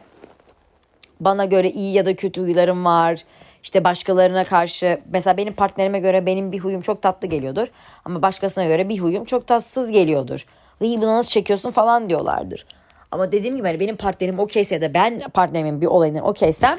bana 1.20 1.44
göre 1.44 1.70
iyi 1.70 1.92
ya 1.92 2.07
da 2.07 2.16
kötü 2.16 2.40
huylarım 2.40 2.85
var 2.85 3.25
işte 3.66 3.85
başkalarına 3.85 4.44
karşı 4.44 4.98
mesela 5.07 5.37
benim 5.37 5.52
partnerime 5.52 5.98
göre 5.98 6.26
benim 6.26 6.52
bir 6.52 6.59
huyum 6.59 6.81
çok 6.81 7.02
tatlı 7.02 7.29
geliyordur. 7.29 7.66
Ama 8.05 8.22
başkasına 8.22 8.64
göre 8.64 8.88
bir 8.88 8.98
huyum 8.98 9.24
çok 9.24 9.46
tatsız 9.46 9.90
geliyordur. 9.90 10.46
İyi 10.81 10.98
bunu 10.98 11.07
nasıl 11.07 11.31
çekiyorsun 11.31 11.70
falan 11.70 12.09
diyorlardır. 12.09 12.66
Ama 13.11 13.33
dediğim 13.33 13.57
gibi 13.57 13.66
hani 13.66 13.81
benim 13.81 13.96
partnerim 13.96 14.38
okeyse 14.38 14.81
de 14.81 14.94
ben 14.94 15.20
partnerimin 15.20 15.81
bir 15.81 15.87
olayından 15.87 16.24
okeysem 16.24 16.79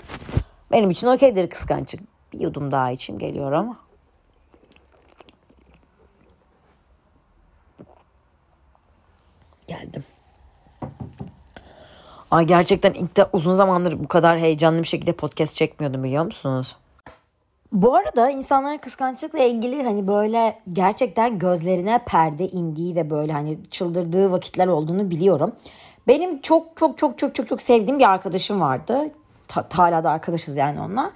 benim 0.71 0.89
için 0.89 1.07
okeydir 1.07 1.49
kıskançlık. 1.49 2.01
Bir 2.33 2.39
yudum 2.39 2.71
daha 2.71 2.91
içim 2.91 3.19
geliyor 3.19 3.51
ama. 3.51 3.77
Geldim. 9.67 10.03
Ay 12.31 12.45
gerçekten 12.45 12.93
ilk 12.93 13.17
de 13.17 13.25
uzun 13.33 13.55
zamandır 13.55 13.99
bu 14.03 14.07
kadar 14.07 14.39
heyecanlı 14.39 14.81
bir 14.81 14.87
şekilde 14.87 15.11
podcast 15.11 15.55
çekmiyordum 15.55 16.03
biliyor 16.03 16.25
musunuz? 16.25 16.75
Bu 17.71 17.95
arada 17.95 18.29
insanların 18.29 18.77
kıskançlıkla 18.77 19.39
ilgili 19.39 19.83
hani 19.83 20.07
böyle 20.07 20.59
gerçekten 20.73 21.39
gözlerine 21.39 21.99
perde 22.05 22.47
indiği 22.47 22.95
ve 22.95 23.09
böyle 23.09 23.33
hani 23.33 23.57
çıldırdığı 23.71 24.31
vakitler 24.31 24.67
olduğunu 24.67 25.11
biliyorum. 25.11 25.51
Benim 26.07 26.41
çok 26.41 26.77
çok 26.77 26.97
çok 26.97 27.17
çok 27.17 27.35
çok 27.35 27.47
çok 27.47 27.61
sevdiğim 27.61 27.99
bir 27.99 28.09
arkadaşım 28.09 28.61
vardı. 28.61 29.09
Ta, 29.47 29.67
hala 29.73 30.03
da 30.03 30.11
arkadaşız 30.11 30.55
yani 30.55 30.81
onunla. 30.81 31.11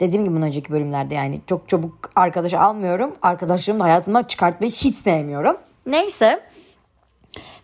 Dediğim 0.00 0.24
gibi 0.24 0.36
önceki 0.36 0.72
bölümlerde 0.72 1.14
yani 1.14 1.40
çok 1.46 1.68
çabuk 1.68 2.10
arkadaş 2.16 2.54
almıyorum. 2.54 3.14
Arkadaşlarımı 3.22 3.80
da 3.80 3.84
hayatımdan 3.84 4.22
çıkartmayı 4.22 4.72
hiç 4.72 4.94
sevmiyorum. 4.94 5.56
Neyse. 5.86 6.40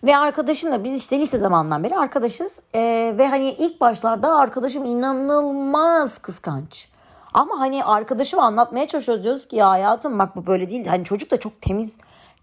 Ve 0.04 0.16
arkadaşımla 0.16 0.84
biz 0.84 0.96
işte 0.96 1.18
lise 1.18 1.38
zamanından 1.38 1.84
beri 1.84 1.96
arkadaşız. 1.96 2.62
Ee, 2.74 3.14
ve 3.18 3.28
hani 3.28 3.50
ilk 3.50 3.80
başlarda 3.80 4.36
arkadaşım 4.36 4.84
inanılmaz 4.84 6.18
kıskanç. 6.18 6.88
Ama 7.34 7.60
hani 7.60 7.84
arkadaşım 7.84 8.40
anlatmaya 8.40 8.86
çalışıyoruz 8.86 9.24
diyoruz 9.24 9.48
ki 9.48 9.56
ya 9.56 9.70
hayatım 9.70 10.18
bak 10.18 10.36
bu 10.36 10.46
böyle 10.46 10.70
değil. 10.70 10.86
Hani 10.86 11.04
çocuk 11.04 11.30
da 11.30 11.40
çok 11.40 11.60
temiz, 11.62 11.96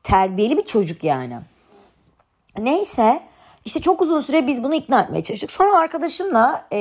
terbiyeli 0.03 0.57
bir 0.57 0.65
çocuk 0.65 1.03
yani. 1.03 1.39
Neyse 2.57 3.23
işte 3.65 3.81
çok 3.81 4.01
uzun 4.01 4.19
süre 4.19 4.47
biz 4.47 4.63
bunu 4.63 4.75
ikna 4.75 5.01
etmeye 5.01 5.23
çalıştık. 5.23 5.51
Sonra 5.51 5.77
arkadaşımla 5.77 6.65
e, 6.71 6.79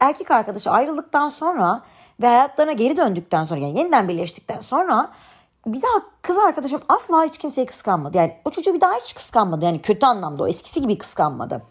erkek 0.00 0.30
arkadaşı 0.30 0.70
ayrıldıktan 0.70 1.28
sonra 1.28 1.82
ve 2.22 2.26
hayatlarına 2.26 2.72
geri 2.72 2.96
döndükten 2.96 3.44
sonra 3.44 3.60
yani 3.60 3.78
yeniden 3.78 4.08
birleştikten 4.08 4.60
sonra 4.60 5.10
bir 5.66 5.82
daha 5.82 6.02
kız 6.22 6.38
arkadaşım 6.38 6.80
asla 6.88 7.24
hiç 7.24 7.38
kimseyi 7.38 7.66
kıskanmadı. 7.66 8.16
Yani 8.16 8.36
o 8.44 8.50
çocuğu 8.50 8.74
bir 8.74 8.80
daha 8.80 8.94
hiç 8.94 9.14
kıskanmadı. 9.14 9.64
Yani 9.64 9.82
kötü 9.82 10.06
anlamda 10.06 10.42
o 10.42 10.46
eskisi 10.46 10.80
gibi 10.80 10.98
kıskanmadı. 10.98 11.62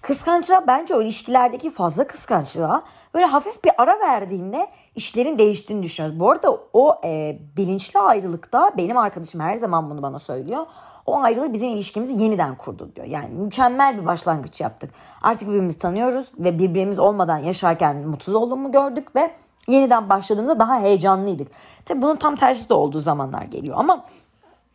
Kıskançlığa 0.00 0.66
bence 0.66 0.94
o 0.94 1.02
ilişkilerdeki 1.02 1.70
fazla 1.70 2.06
kıskançlığa 2.06 2.82
böyle 3.14 3.26
hafif 3.26 3.64
bir 3.64 3.72
ara 3.78 4.00
verdiğinde 4.00 4.66
işlerin 4.94 5.38
değiştiğini 5.38 5.82
düşünüyoruz. 5.82 6.20
Bu 6.20 6.30
arada 6.30 6.58
o 6.72 7.00
e, 7.04 7.38
bilinçli 7.56 8.00
ayrılıkta 8.00 8.70
benim 8.76 8.98
arkadaşım 8.98 9.40
her 9.40 9.56
zaman 9.56 9.90
bunu 9.90 10.02
bana 10.02 10.18
söylüyor. 10.18 10.66
O 11.06 11.20
ayrılık 11.20 11.52
bizim 11.52 11.68
ilişkimizi 11.68 12.22
yeniden 12.22 12.56
kurdu 12.56 12.90
diyor. 12.96 13.06
Yani 13.06 13.28
mükemmel 13.28 14.00
bir 14.00 14.06
başlangıç 14.06 14.60
yaptık. 14.60 14.90
Artık 15.22 15.48
birbirimizi 15.48 15.78
tanıyoruz 15.78 16.26
ve 16.38 16.58
birbirimiz 16.58 16.98
olmadan 16.98 17.38
yaşarken 17.38 18.08
mutsuz 18.08 18.34
olduğumu 18.34 18.70
gördük 18.70 19.16
ve 19.16 19.34
yeniden 19.68 20.08
başladığımızda 20.08 20.58
daha 20.58 20.80
heyecanlıydık. 20.80 21.48
Tabii 21.84 22.02
bunun 22.02 22.16
tam 22.16 22.36
tersi 22.36 22.68
de 22.68 22.74
olduğu 22.74 23.00
zamanlar 23.00 23.42
geliyor 23.42 23.76
ama 23.78 24.04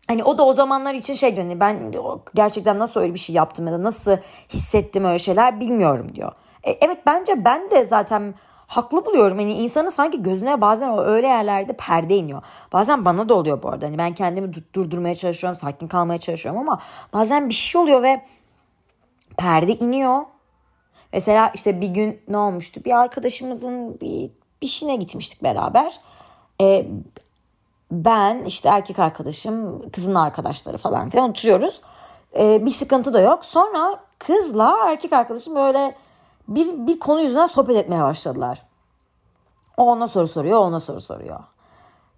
Hani 0.07 0.23
o 0.23 0.37
da 0.37 0.45
o 0.45 0.53
zamanlar 0.53 0.93
için 0.93 1.13
şey 1.13 1.35
diyor. 1.35 1.47
Hani 1.47 1.59
ben 1.59 1.93
gerçekten 2.35 2.79
nasıl 2.79 2.99
öyle 2.99 3.13
bir 3.13 3.19
şey 3.19 3.35
yaptım 3.35 3.67
ya 3.67 3.73
da 3.73 3.83
nasıl 3.83 4.17
hissettim 4.49 5.05
öyle 5.05 5.19
şeyler 5.19 5.59
bilmiyorum 5.59 6.15
diyor. 6.15 6.31
E, 6.63 6.71
evet 6.71 6.97
bence 7.05 7.45
ben 7.45 7.71
de 7.71 7.83
zaten 7.83 8.33
haklı 8.67 9.05
buluyorum. 9.05 9.37
Hani 9.37 9.53
insanı 9.53 9.91
sanki 9.91 10.21
gözüne 10.21 10.61
bazen 10.61 10.97
öyle 10.97 11.27
yerlerde 11.27 11.73
perde 11.73 12.15
iniyor. 12.15 12.41
Bazen 12.73 13.05
bana 13.05 13.29
da 13.29 13.33
oluyor 13.33 13.63
bu 13.63 13.69
arada. 13.69 13.85
Hani 13.85 13.97
ben 13.97 14.13
kendimi 14.13 14.51
durdurmaya 14.73 15.15
çalışıyorum, 15.15 15.59
sakin 15.59 15.87
kalmaya 15.87 16.19
çalışıyorum 16.19 16.61
ama 16.61 16.81
bazen 17.13 17.49
bir 17.49 17.53
şey 17.53 17.81
oluyor 17.81 18.03
ve 18.03 18.25
perde 19.37 19.75
iniyor. 19.75 20.21
Mesela 21.13 21.51
işte 21.53 21.81
bir 21.81 21.87
gün 21.87 22.21
ne 22.27 22.37
olmuştu? 22.37 22.81
Bir 22.85 22.99
arkadaşımızın 22.99 23.99
bir 24.01 24.31
bir 24.61 24.67
şeyine 24.67 24.95
gitmiştik 24.95 25.43
beraber. 25.43 25.99
Ee, 26.61 26.87
ben 27.91 28.43
işte 28.43 28.69
erkek 28.69 28.99
arkadaşım, 28.99 29.89
kızın 29.91 30.15
arkadaşları 30.15 30.77
falan 30.77 31.09
filan 31.09 31.29
oturuyoruz. 31.29 31.81
Ee, 32.37 32.65
bir 32.65 32.71
sıkıntı 32.71 33.13
da 33.13 33.19
yok. 33.21 33.45
Sonra 33.45 33.99
kızla 34.19 34.77
erkek 34.85 35.13
arkadaşım 35.13 35.55
böyle 35.55 35.95
bir, 36.47 36.87
bir 36.87 36.99
konu 36.99 37.21
yüzünden 37.21 37.45
sohbet 37.45 37.75
etmeye 37.75 38.03
başladılar. 38.03 38.63
O 39.77 39.91
ona 39.91 40.07
soru 40.07 40.27
soruyor, 40.27 40.59
ona 40.59 40.79
soru 40.79 40.99
soruyor. 40.99 41.39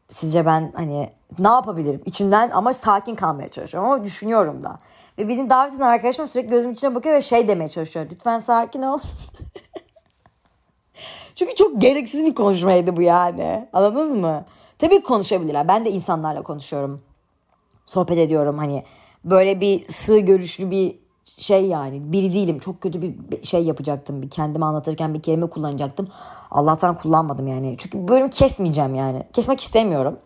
Sizce 0.09 0.45
ben 0.45 0.71
hani 0.75 1.13
ne 1.39 1.47
yapabilirim? 1.47 2.01
İçimden 2.05 2.49
ama 2.49 2.73
sakin 2.73 3.15
kalmaya 3.15 3.49
çalışıyorum 3.49 3.91
ama 3.91 4.03
düşünüyorum 4.03 4.63
da. 4.63 4.77
Ve 5.17 5.27
benim 5.27 5.49
davet 5.49 5.73
eden 5.73 5.87
arkadaşım 5.87 6.27
sürekli 6.27 6.49
gözüm 6.49 6.71
içine 6.71 6.95
bakıyor 6.95 7.15
ve 7.15 7.21
şey 7.21 7.47
demeye 7.47 7.69
çalışıyor. 7.69 8.05
Lütfen 8.11 8.39
sakin 8.39 8.81
ol. 8.81 8.99
Çünkü 11.35 11.55
çok 11.55 11.81
gereksiz 11.81 12.25
bir 12.25 12.35
konuşmaydı 12.35 12.97
bu 12.97 13.01
yani. 13.01 13.67
Anladınız 13.73 14.17
mı? 14.17 14.45
Tabii 14.79 15.03
konuşabilirler. 15.03 15.67
Ben 15.67 15.85
de 15.85 15.91
insanlarla 15.91 16.43
konuşuyorum. 16.43 17.01
Sohbet 17.85 18.17
ediyorum 18.17 18.57
hani. 18.57 18.83
Böyle 19.25 19.61
bir 19.61 19.87
sığ 19.87 20.19
görüşlü 20.19 20.71
bir 20.71 20.95
şey 21.37 21.65
yani 21.65 22.11
biri 22.11 22.33
değilim. 22.33 22.59
Çok 22.59 22.81
kötü 22.81 23.01
bir 23.01 23.43
şey 23.43 23.63
yapacaktım. 23.63 24.21
Bir 24.21 24.29
kendimi 24.29 24.65
anlatırken 24.65 25.13
bir 25.13 25.21
kelime 25.21 25.49
kullanacaktım. 25.49 26.07
Allah'tan 26.51 26.95
kullanmadım 26.95 27.47
yani. 27.47 27.75
Çünkü 27.77 28.07
bölüm 28.07 28.29
kesmeyeceğim 28.29 28.95
yani. 28.95 29.23
Kesmek 29.33 29.59
istemiyorum. 29.59 30.19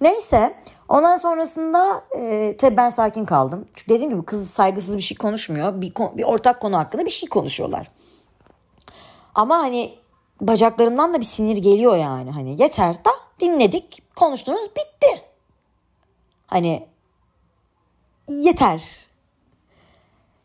Neyse 0.00 0.54
ondan 0.88 1.16
sonrasında 1.16 2.04
e, 2.16 2.56
tabii 2.56 2.76
ben 2.76 2.88
sakin 2.88 3.24
kaldım. 3.24 3.64
Çünkü 3.74 3.94
dediğim 3.94 4.10
gibi 4.10 4.24
kız 4.24 4.50
saygısız 4.50 4.96
bir 4.96 5.02
şey 5.02 5.16
konuşmuyor. 5.16 5.80
Bir, 5.80 5.92
bir 6.16 6.22
ortak 6.22 6.60
konu 6.60 6.76
hakkında 6.76 7.04
bir 7.04 7.10
şey 7.10 7.28
konuşuyorlar. 7.28 7.86
Ama 9.34 9.58
hani 9.58 9.94
bacaklarımdan 10.40 11.14
da 11.14 11.20
bir 11.20 11.24
sinir 11.24 11.56
geliyor 11.56 11.96
yani. 11.96 12.30
Hani 12.30 12.62
yeter 12.62 12.94
da 12.94 13.10
dinledik 13.40 14.02
konuştunuz 14.16 14.66
bitti. 14.66 15.22
Hani 16.46 16.86
yeter. 18.28 19.06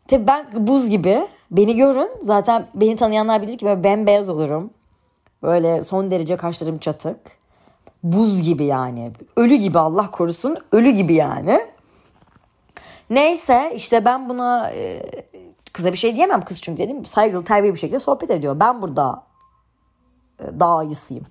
Tabii 0.08 0.26
ben 0.26 0.66
buz 0.66 0.88
gibi. 0.88 1.28
Beni 1.50 1.76
görün. 1.76 2.10
Zaten 2.22 2.66
beni 2.74 2.96
tanıyanlar 2.96 3.42
bilir 3.42 3.58
ki 3.58 3.66
ben 3.66 3.84
bembeyaz 3.84 4.28
olurum. 4.28 4.70
Böyle 5.42 5.80
son 5.80 6.10
derece 6.10 6.36
kaşlarım 6.36 6.78
çatık. 6.78 7.20
Buz 8.02 8.42
gibi 8.42 8.64
yani. 8.64 9.10
Ölü 9.36 9.54
gibi 9.54 9.78
Allah 9.78 10.10
korusun. 10.10 10.56
Ölü 10.72 10.90
gibi 10.90 11.14
yani. 11.14 11.60
Neyse 13.10 13.72
işte 13.74 14.04
ben 14.04 14.28
buna 14.28 14.70
e, 14.70 15.02
kıza 15.72 15.92
bir 15.92 15.96
şey 15.96 16.16
diyemem 16.16 16.40
kız 16.40 16.62
çünkü 16.62 16.82
dedim 16.82 17.04
saygılı 17.04 17.44
terbiyeli 17.44 17.74
bir 17.74 17.80
şekilde 17.80 18.00
sohbet 18.00 18.30
ediyor. 18.30 18.60
Ben 18.60 18.82
burada 18.82 19.22
daha 20.60 20.84
iyisiyim. 20.84 21.26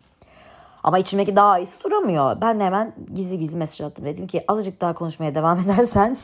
Ama 0.83 0.99
içimdeki 0.99 1.35
daha 1.35 1.59
iyisi 1.59 1.83
duramıyor. 1.83 2.41
Ben 2.41 2.59
de 2.59 2.63
hemen 2.63 2.93
gizli 3.13 3.37
gizli 3.37 3.57
mesaj 3.57 3.81
attım. 3.81 4.05
Dedim 4.05 4.27
ki 4.27 4.43
azıcık 4.47 4.81
daha 4.81 4.93
konuşmaya 4.93 5.35
devam 5.35 5.59
edersen 5.65 6.15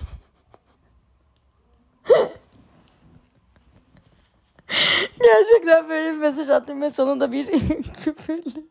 Gerçekten 5.24 5.90
böyle 5.90 6.14
bir 6.14 6.18
mesaj 6.18 6.50
attım 6.50 6.82
ve 6.82 6.90
sonunda 6.90 7.32
bir 7.32 7.48
küfürlü. 8.04 8.68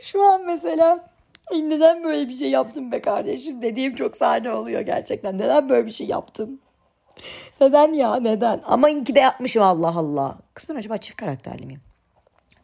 Şu 0.00 0.22
an 0.22 0.46
mesela 0.46 1.10
neden 1.52 2.04
böyle 2.04 2.28
bir 2.28 2.34
şey 2.34 2.50
yaptın 2.50 2.92
be 2.92 3.00
kardeşim 3.00 3.62
dediğim 3.62 3.94
çok 3.94 4.16
sahne 4.16 4.52
oluyor 4.52 4.80
gerçekten. 4.80 5.38
Neden 5.38 5.68
böyle 5.68 5.86
bir 5.86 5.90
şey 5.90 6.06
yaptın? 6.06 6.60
Neden 7.60 7.92
ya 7.92 8.16
neden? 8.16 8.60
Ama 8.64 8.90
iyi 8.90 9.04
ki 9.04 9.14
de 9.14 9.20
yapmışım 9.20 9.62
Allah 9.62 9.96
Allah. 9.96 10.38
Kız 10.54 10.68
ben 10.68 10.74
acaba 10.74 10.96
çift 10.96 11.16
karakterli 11.16 11.66
miyim? 11.66 11.80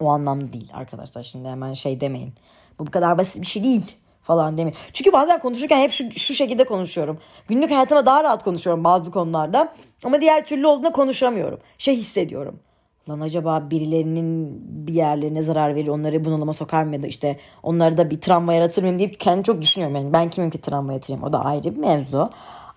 O 0.01 0.09
anlamda 0.09 0.53
değil 0.53 0.71
arkadaşlar 0.75 1.23
şimdi 1.23 1.49
hemen 1.49 1.75
şey 1.75 2.01
demeyin. 2.01 2.35
Bu 2.79 2.87
bu 2.87 2.91
kadar 2.91 3.19
basit 3.19 3.43
bir 3.43 3.47
şey 3.47 3.65
değil 3.65 3.97
falan 4.23 4.59
demeyin. 4.59 4.77
Çünkü 4.93 5.13
bazen 5.13 5.39
konuşurken 5.39 5.79
hep 5.79 5.91
şu, 5.91 6.11
şu 6.11 6.35
şekilde 6.35 6.65
konuşuyorum. 6.65 7.19
Günlük 7.49 7.71
hayatıma 7.71 8.07
daha 8.07 8.25
rahat 8.25 8.45
konuşuyorum 8.45 8.85
bazı 8.85 9.11
konularda. 9.11 9.73
Ama 10.05 10.21
diğer 10.21 10.47
türlü 10.47 10.67
olduğunda 10.67 10.93
konuşamıyorum. 10.93 11.59
Şey 11.79 11.97
hissediyorum. 11.97 12.61
Lan 13.09 13.21
acaba 13.21 13.71
birilerinin 13.71 14.61
bir 14.87 14.95
yerlerine 14.95 15.43
zarar 15.43 15.75
verir, 15.75 15.89
onları 15.89 16.25
bunalıma 16.25 16.53
sokar 16.53 16.83
mı 16.83 16.95
ya 16.95 17.03
da 17.03 17.07
işte 17.07 17.39
onları 17.63 17.97
da 17.97 18.11
bir 18.11 18.21
travma 18.21 18.55
yaratır 18.55 18.83
mıyım 18.83 18.99
deyip 18.99 19.21
kendi 19.21 19.43
çok 19.43 19.63
düşünüyorum. 19.63 19.97
Yani 19.97 20.13
ben 20.13 20.31
kimim 20.31 20.51
ki 20.51 20.61
travma 20.61 20.93
yatırayım 20.93 21.25
o 21.25 21.33
da 21.33 21.45
ayrı 21.45 21.65
bir 21.65 21.81
mevzu. 21.81 22.31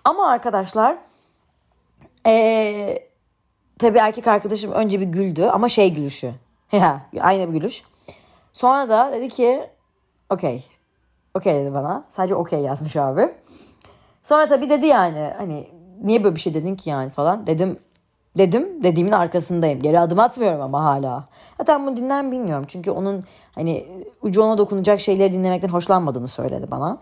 Ama 0.04 0.28
arkadaşlar 0.28 0.96
ee, 2.26 2.98
tabii 3.78 3.98
erkek 3.98 4.28
arkadaşım 4.28 4.72
önce 4.72 5.00
bir 5.00 5.06
güldü 5.06 5.44
ama 5.44 5.68
şey 5.68 5.94
gülüşü. 5.94 6.32
Ya 6.72 7.00
aynı 7.20 7.48
bir 7.48 7.60
gülüş. 7.60 7.82
Sonra 8.52 8.88
da 8.88 9.12
dedi 9.12 9.28
ki 9.28 9.70
okey. 10.30 10.64
Okey 11.34 11.54
dedi 11.54 11.74
bana. 11.74 12.04
Sadece 12.08 12.34
okey 12.34 12.60
yazmış 12.60 12.96
abi. 12.96 13.34
Sonra 14.22 14.46
tabii 14.46 14.70
dedi 14.70 14.86
yani 14.86 15.32
hani 15.38 15.68
niye 16.02 16.24
böyle 16.24 16.34
bir 16.34 16.40
şey 16.40 16.54
dedin 16.54 16.76
ki 16.76 16.90
yani 16.90 17.10
falan. 17.10 17.46
Dedim 17.46 17.78
dedim. 18.38 18.82
Dediğimin 18.82 19.12
arkasındayım. 19.12 19.82
Geri 19.82 20.00
adım 20.00 20.18
atmıyorum 20.18 20.60
ama 20.60 20.84
hala. 20.84 21.24
Zaten 21.58 21.86
bunu 21.86 21.96
dinler 21.96 22.24
mi 22.24 22.32
bilmiyorum. 22.32 22.64
Çünkü 22.68 22.90
onun 22.90 23.24
hani 23.54 24.04
ucu 24.22 24.42
ona 24.42 24.58
dokunacak 24.58 25.00
şeyleri 25.00 25.32
dinlemekten 25.32 25.68
hoşlanmadığını 25.68 26.28
söyledi 26.28 26.70
bana. 26.70 26.98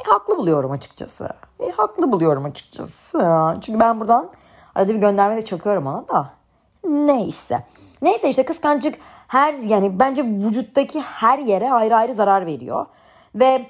E, 0.00 0.10
haklı 0.10 0.36
buluyorum 0.36 0.70
açıkçası. 0.70 1.28
E, 1.60 1.70
haklı 1.70 2.12
buluyorum 2.12 2.44
açıkçası. 2.44 3.18
Çünkü 3.60 3.80
ben 3.80 4.00
buradan 4.00 4.30
arada 4.74 4.94
bir 4.94 4.98
gönderme 4.98 5.36
de 5.36 5.44
çakıyorum 5.44 5.86
ona 5.86 6.08
da. 6.08 6.41
Neyse. 6.84 7.64
Neyse 8.02 8.28
işte 8.28 8.44
kıskançlık 8.44 8.94
her 9.28 9.54
yani 9.54 10.00
bence 10.00 10.24
vücuttaki 10.24 11.00
her 11.00 11.38
yere 11.38 11.72
ayrı 11.72 11.96
ayrı 11.96 12.14
zarar 12.14 12.46
veriyor. 12.46 12.86
Ve 13.34 13.66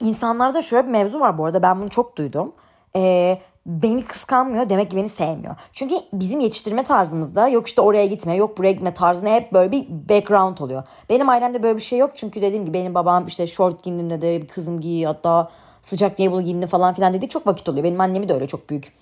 insanlarda 0.00 0.62
şöyle 0.62 0.86
bir 0.86 0.92
mevzu 0.92 1.20
var 1.20 1.38
bu 1.38 1.44
arada 1.44 1.62
ben 1.62 1.80
bunu 1.80 1.90
çok 1.90 2.16
duydum. 2.16 2.52
Ee, 2.96 3.38
beni 3.66 4.04
kıskanmıyor 4.04 4.68
demek 4.68 4.90
ki 4.90 4.96
beni 4.96 5.08
sevmiyor. 5.08 5.56
Çünkü 5.72 5.94
bizim 6.12 6.40
yetiştirme 6.40 6.84
tarzımızda 6.84 7.48
yok 7.48 7.66
işte 7.66 7.80
oraya 7.80 8.06
gitme 8.06 8.34
yok 8.34 8.58
buraya 8.58 8.72
gitme 8.72 8.94
tarzında 8.94 9.30
hep 9.30 9.52
böyle 9.52 9.72
bir 9.72 9.86
background 10.08 10.58
oluyor. 10.58 10.82
Benim 11.10 11.28
ailemde 11.28 11.62
böyle 11.62 11.76
bir 11.76 11.82
şey 11.82 11.98
yok 11.98 12.10
çünkü 12.14 12.42
dediğim 12.42 12.64
gibi 12.64 12.74
benim 12.74 12.94
babam 12.94 13.26
işte 13.26 13.46
short 13.46 13.82
giyindiğimde 13.82 14.22
de 14.22 14.46
kızım 14.46 14.80
giy 14.80 15.04
hatta 15.04 15.50
sıcak 15.82 16.18
niye 16.18 16.32
bunu 16.32 16.42
giyindi 16.42 16.66
falan 16.66 16.94
filan 16.94 17.14
dedi 17.14 17.28
çok 17.28 17.46
vakit 17.46 17.68
oluyor. 17.68 17.84
Benim 17.84 18.00
annemi 18.00 18.28
de 18.28 18.34
öyle 18.34 18.46
çok 18.46 18.70
büyük 18.70 18.92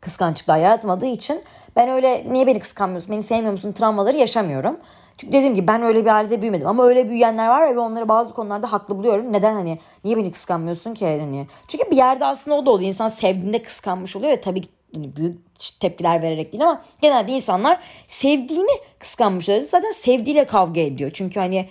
kıskançlıklar 0.00 0.58
yaratmadığı 0.58 1.06
için 1.06 1.42
ben 1.76 1.88
öyle 1.88 2.26
niye 2.32 2.46
beni 2.46 2.60
kıskanmıyorsun 2.60 3.12
beni 3.12 3.22
sevmiyor 3.22 3.52
musun 3.52 3.72
travmaları 3.72 4.16
yaşamıyorum. 4.16 4.76
Çünkü 5.18 5.32
dediğim 5.32 5.54
gibi 5.54 5.68
ben 5.68 5.82
öyle 5.82 6.04
bir 6.04 6.10
ailede 6.10 6.42
büyümedim 6.42 6.66
ama 6.66 6.84
öyle 6.84 7.08
büyüyenler 7.08 7.48
var 7.48 7.76
ve 7.76 7.78
onları 7.78 8.08
bazı 8.08 8.34
konularda 8.34 8.72
haklı 8.72 8.98
buluyorum. 8.98 9.32
Neden 9.32 9.54
hani 9.54 9.78
niye 10.04 10.16
beni 10.16 10.32
kıskanmıyorsun 10.32 10.94
ki 10.94 11.06
hani? 11.06 11.46
Çünkü 11.68 11.90
bir 11.90 11.96
yerde 11.96 12.24
aslında 12.24 12.56
o 12.56 12.66
da 12.66 12.70
oluyor. 12.70 12.88
İnsan 12.88 13.08
sevdiğinde 13.08 13.62
kıskanmış 13.62 14.16
oluyor 14.16 14.30
ya 14.30 14.40
tabii 14.40 14.60
ki 14.60 14.68
hani 14.94 15.16
büyük 15.16 15.38
tepkiler 15.80 16.22
vererek 16.22 16.52
değil 16.52 16.64
ama 16.64 16.82
genelde 17.00 17.32
insanlar 17.32 17.80
sevdiğini 18.06 18.80
kıskanmış 18.98 19.48
oluyor. 19.48 19.64
Zaten 19.64 19.92
sevdiğiyle 19.92 20.46
kavga 20.46 20.80
ediyor. 20.80 21.10
Çünkü 21.14 21.40
hani 21.40 21.68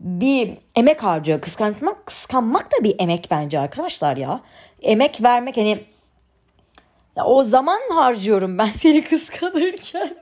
bir 0.00 0.58
emek 0.76 1.02
harcıyor. 1.02 1.40
Kıskanmak, 1.40 2.06
kıskanmak 2.06 2.72
da 2.72 2.84
bir 2.84 2.94
emek 2.98 3.28
bence 3.30 3.58
arkadaşlar 3.58 4.16
ya. 4.16 4.40
Emek 4.82 5.22
vermek 5.22 5.56
hani 5.56 5.78
ya 7.16 7.24
o 7.24 7.42
zaman 7.42 7.80
harcıyorum 7.94 8.58
ben 8.58 8.66
seni 8.78 9.04
kıskanırken. 9.04 10.16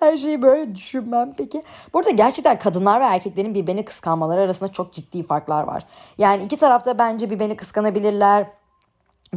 Her 0.00 0.16
şeyi 0.16 0.42
böyle 0.42 0.74
düşünmem 0.74 1.34
peki. 1.36 1.62
Burada 1.94 2.10
gerçekten 2.10 2.58
kadınlar 2.58 3.00
ve 3.00 3.04
erkeklerin 3.04 3.54
birbirini 3.54 3.84
kıskanmaları 3.84 4.40
arasında 4.40 4.72
çok 4.72 4.92
ciddi 4.92 5.22
farklar 5.22 5.62
var. 5.64 5.84
Yani 6.18 6.44
iki 6.44 6.56
tarafta 6.56 6.98
bence 6.98 7.30
birbirini 7.30 7.56
kıskanabilirler. 7.56 8.46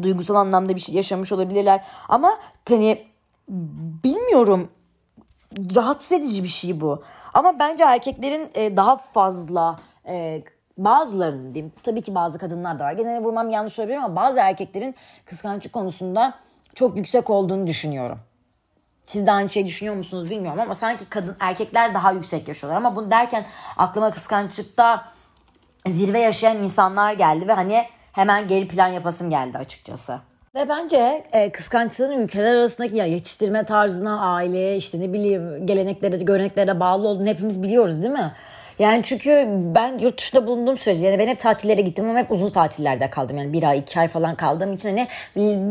Duygusal 0.01 0.35
anlamda 0.35 0.75
bir 0.75 0.79
şey 0.79 0.95
yaşamış 0.95 1.31
olabilirler. 1.31 1.85
Ama 2.09 2.39
hani 2.69 3.07
bilmiyorum 4.03 4.69
rahatsız 5.75 6.11
edici 6.11 6.43
bir 6.43 6.47
şey 6.47 6.81
bu. 6.81 7.03
Ama 7.33 7.59
bence 7.59 7.83
erkeklerin 7.83 8.51
e, 8.53 8.77
daha 8.77 8.97
fazla 8.97 9.79
e, 10.07 10.43
bazılarının 10.77 11.53
diyeyim 11.53 11.73
tabii 11.83 12.01
ki 12.01 12.15
bazı 12.15 12.39
kadınlar 12.39 12.79
da 12.79 12.83
var. 12.83 12.93
Genelde 12.93 13.23
vurmam 13.23 13.49
yanlış 13.49 13.79
olabilir 13.79 13.97
ama 13.97 14.15
bazı 14.15 14.39
erkeklerin 14.39 14.95
kıskançlık 15.25 15.73
konusunda 15.73 16.33
çok 16.75 16.97
yüksek 16.97 17.29
olduğunu 17.29 17.67
düşünüyorum. 17.67 18.19
Siz 19.05 19.27
de 19.27 19.31
aynı 19.31 19.49
şeyi 19.49 19.65
düşünüyor 19.65 19.95
musunuz 19.95 20.29
bilmiyorum 20.29 20.59
ama 20.59 20.75
sanki 20.75 21.09
kadın 21.09 21.35
erkekler 21.39 21.93
daha 21.93 22.11
yüksek 22.11 22.47
yaşıyorlar. 22.47 22.77
Ama 22.77 22.95
bunu 22.95 23.09
derken 23.09 23.45
aklıma 23.77 24.11
kıskançlıkta 24.11 25.05
zirve 25.87 26.19
yaşayan 26.19 26.57
insanlar 26.57 27.13
geldi 27.13 27.47
ve 27.47 27.53
hani 27.53 27.85
hemen 28.11 28.47
geri 28.47 28.67
plan 28.67 28.87
yapasım 28.87 29.29
geldi 29.29 29.57
açıkçası. 29.57 30.19
Ve 30.55 30.69
bence 30.69 31.27
e, 31.31 31.51
kıskançlığın 31.51 32.11
ülkeler 32.11 32.55
arasındaki 32.55 32.97
ya 32.97 33.05
yetiştirme 33.05 33.65
tarzına, 33.65 34.21
aileye, 34.21 34.77
işte 34.77 34.99
ne 34.99 35.13
bileyim 35.13 35.65
geleneklere, 35.67 36.17
göreneklere 36.17 36.79
bağlı 36.79 37.07
olduğunu 37.07 37.27
hepimiz 37.27 37.63
biliyoruz 37.63 38.03
değil 38.03 38.13
mi? 38.13 38.33
Yani 38.79 39.03
çünkü 39.03 39.47
ben 39.49 39.97
yurt 39.97 40.17
dışında 40.17 40.47
bulunduğum 40.47 40.77
sürece 40.77 41.07
yani 41.07 41.19
ben 41.19 41.27
hep 41.27 41.39
tatillere 41.39 41.81
gittim 41.81 42.09
ama 42.09 42.19
hep 42.19 42.31
uzun 42.31 42.49
tatillerde 42.49 43.09
kaldım. 43.09 43.37
Yani 43.37 43.53
bir 43.53 43.63
ay 43.63 43.79
iki 43.79 43.99
ay 43.99 44.07
falan 44.07 44.35
kaldığım 44.35 44.73
için 44.73 44.89
hani 44.89 45.07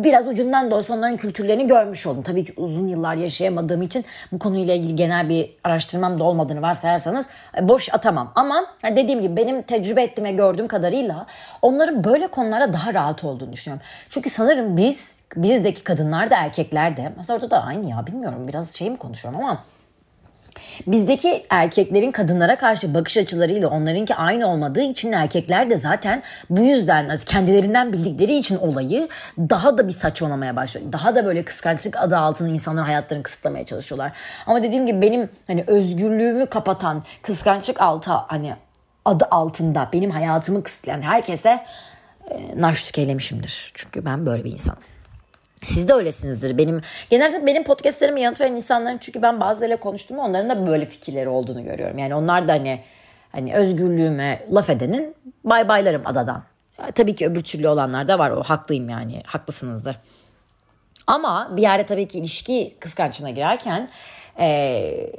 biraz 0.05 0.29
ucundan 0.29 0.71
da 0.71 0.77
olsa 0.77 0.95
onların 0.95 1.17
kültürlerini 1.17 1.67
görmüş 1.67 2.07
oldum. 2.07 2.23
Tabii 2.23 2.45
ki 2.45 2.53
uzun 2.57 2.89
yıllar 2.89 3.15
yaşayamadığım 3.15 3.83
için 3.83 4.05
bu 4.33 4.39
konuyla 4.39 4.75
ilgili 4.75 4.97
genel 4.97 5.29
bir 5.29 5.51
araştırmam 5.65 6.19
da 6.19 6.25
olmadığını 6.25 6.63
varsayarsanız 6.63 7.27
e, 7.59 7.69
boş 7.69 7.95
atamam. 7.95 8.33
Ama 8.35 8.67
dediğim 8.97 9.21
gibi 9.21 9.37
benim 9.37 9.63
tecrübe 9.63 10.03
ettiğim 10.03 10.29
ve 10.29 10.33
gördüğüm 10.33 10.69
kadarıyla 10.69 11.27
onların 11.63 12.05
böyle 12.05 12.27
konulara 12.27 12.73
daha 12.73 12.95
rahat 12.95 13.25
olduğunu 13.25 13.53
düşünüyorum. 13.53 13.87
Çünkü 14.09 14.31
sanırım 14.31 14.77
biz 14.77 15.17
bizdeki 15.37 15.85
kadınlar 15.85 16.31
da 16.31 16.37
erkekler 16.37 16.97
de 16.97 17.13
mesela 17.17 17.37
orada 17.37 17.51
da 17.51 17.63
aynı 17.63 17.91
ya 17.91 18.07
bilmiyorum 18.07 18.49
biraz 18.49 18.75
şey 18.75 18.91
mi 18.91 18.97
konuşuyorum 18.97 19.41
ama 19.41 19.65
Bizdeki 20.87 21.43
erkeklerin 21.51 22.13
kadınlara 22.13 22.59
karşı 22.59 22.95
bakış 22.95 23.17
açılarıyla 23.17 23.69
onlarınki 23.69 24.15
aynı 24.15 24.47
olmadığı 24.49 24.83
için 24.83 25.13
erkekler 25.13 25.71
de 25.71 25.77
zaten 25.77 26.23
bu 26.51 26.61
yüzden 26.61 27.17
kendilerinden 27.27 27.93
bildikleri 27.93 28.37
için 28.37 28.57
olayı 28.57 29.09
daha 29.39 29.79
da 29.79 29.89
bir 29.89 29.93
saçmalamaya 29.93 30.57
başlıyor. 30.57 30.93
Daha 30.93 31.15
da 31.15 31.25
böyle 31.25 31.45
kıskançlık 31.45 31.97
adı 31.97 32.17
altında 32.17 32.49
insanların 32.49 32.87
hayatlarını 32.87 33.23
kısıtlamaya 33.23 33.67
çalışıyorlar. 33.67 34.13
Ama 34.47 34.63
dediğim 34.63 34.87
gibi 34.87 35.03
benim 35.03 35.29
hani 35.47 35.65
özgürlüğümü 35.67 36.47
kapatan 36.47 37.03
kıskançlık 37.23 37.81
altı 37.81 38.11
hani 38.11 38.55
adı 39.05 39.25
altında 39.31 39.89
benim 39.93 40.11
hayatımı 40.11 40.63
kısıtlayan 40.63 41.03
herkese 41.03 41.65
e, 42.31 42.61
naş 42.61 42.83
tükelemişimdir. 42.83 43.73
Çünkü 43.75 44.05
ben 44.05 44.27
böyle 44.27 44.45
bir 44.45 44.53
insanım. 44.53 44.83
Siz 45.65 45.89
de 45.89 45.93
öylesinizdir. 45.93 46.59
Benim 46.59 46.81
genelde 47.11 47.47
benim 47.47 47.65
podcastlerime 47.65 48.21
yanıt 48.21 48.41
veren 48.41 48.57
insanların 48.57 48.99
çünkü 48.99 49.23
ben 49.23 49.41
bazılarıyla 49.41 49.77
konuştum 49.77 50.19
onların 50.19 50.51
da 50.51 50.67
böyle 50.67 50.87
fikirleri 50.87 51.29
olduğunu 51.29 51.65
görüyorum. 51.65 51.99
Yani 51.99 52.15
onlar 52.15 52.49
da 52.49 52.53
hani 52.53 52.81
hani 53.33 53.55
özgürlüğüme 53.55 54.47
laf 54.53 54.71
edenin 54.71 55.15
bay 55.45 55.69
baylarım 55.69 56.03
adadan. 56.05 56.43
tabii 56.95 57.15
ki 57.15 57.27
öbür 57.27 57.43
türlü 57.43 57.69
olanlar 57.69 58.09
da 58.09 58.19
var. 58.19 58.31
O 58.31 58.43
haklıyım 58.43 58.89
yani. 58.89 59.23
Haklısınızdır. 59.27 59.97
Ama 61.07 61.57
bir 61.57 61.63
yerde 61.63 61.87
tabii 61.87 62.09
ki 62.09 62.19
ilişki 62.19 62.77
kıskançlığına 62.81 63.31
girerken 63.31 63.89
e, 64.39 65.13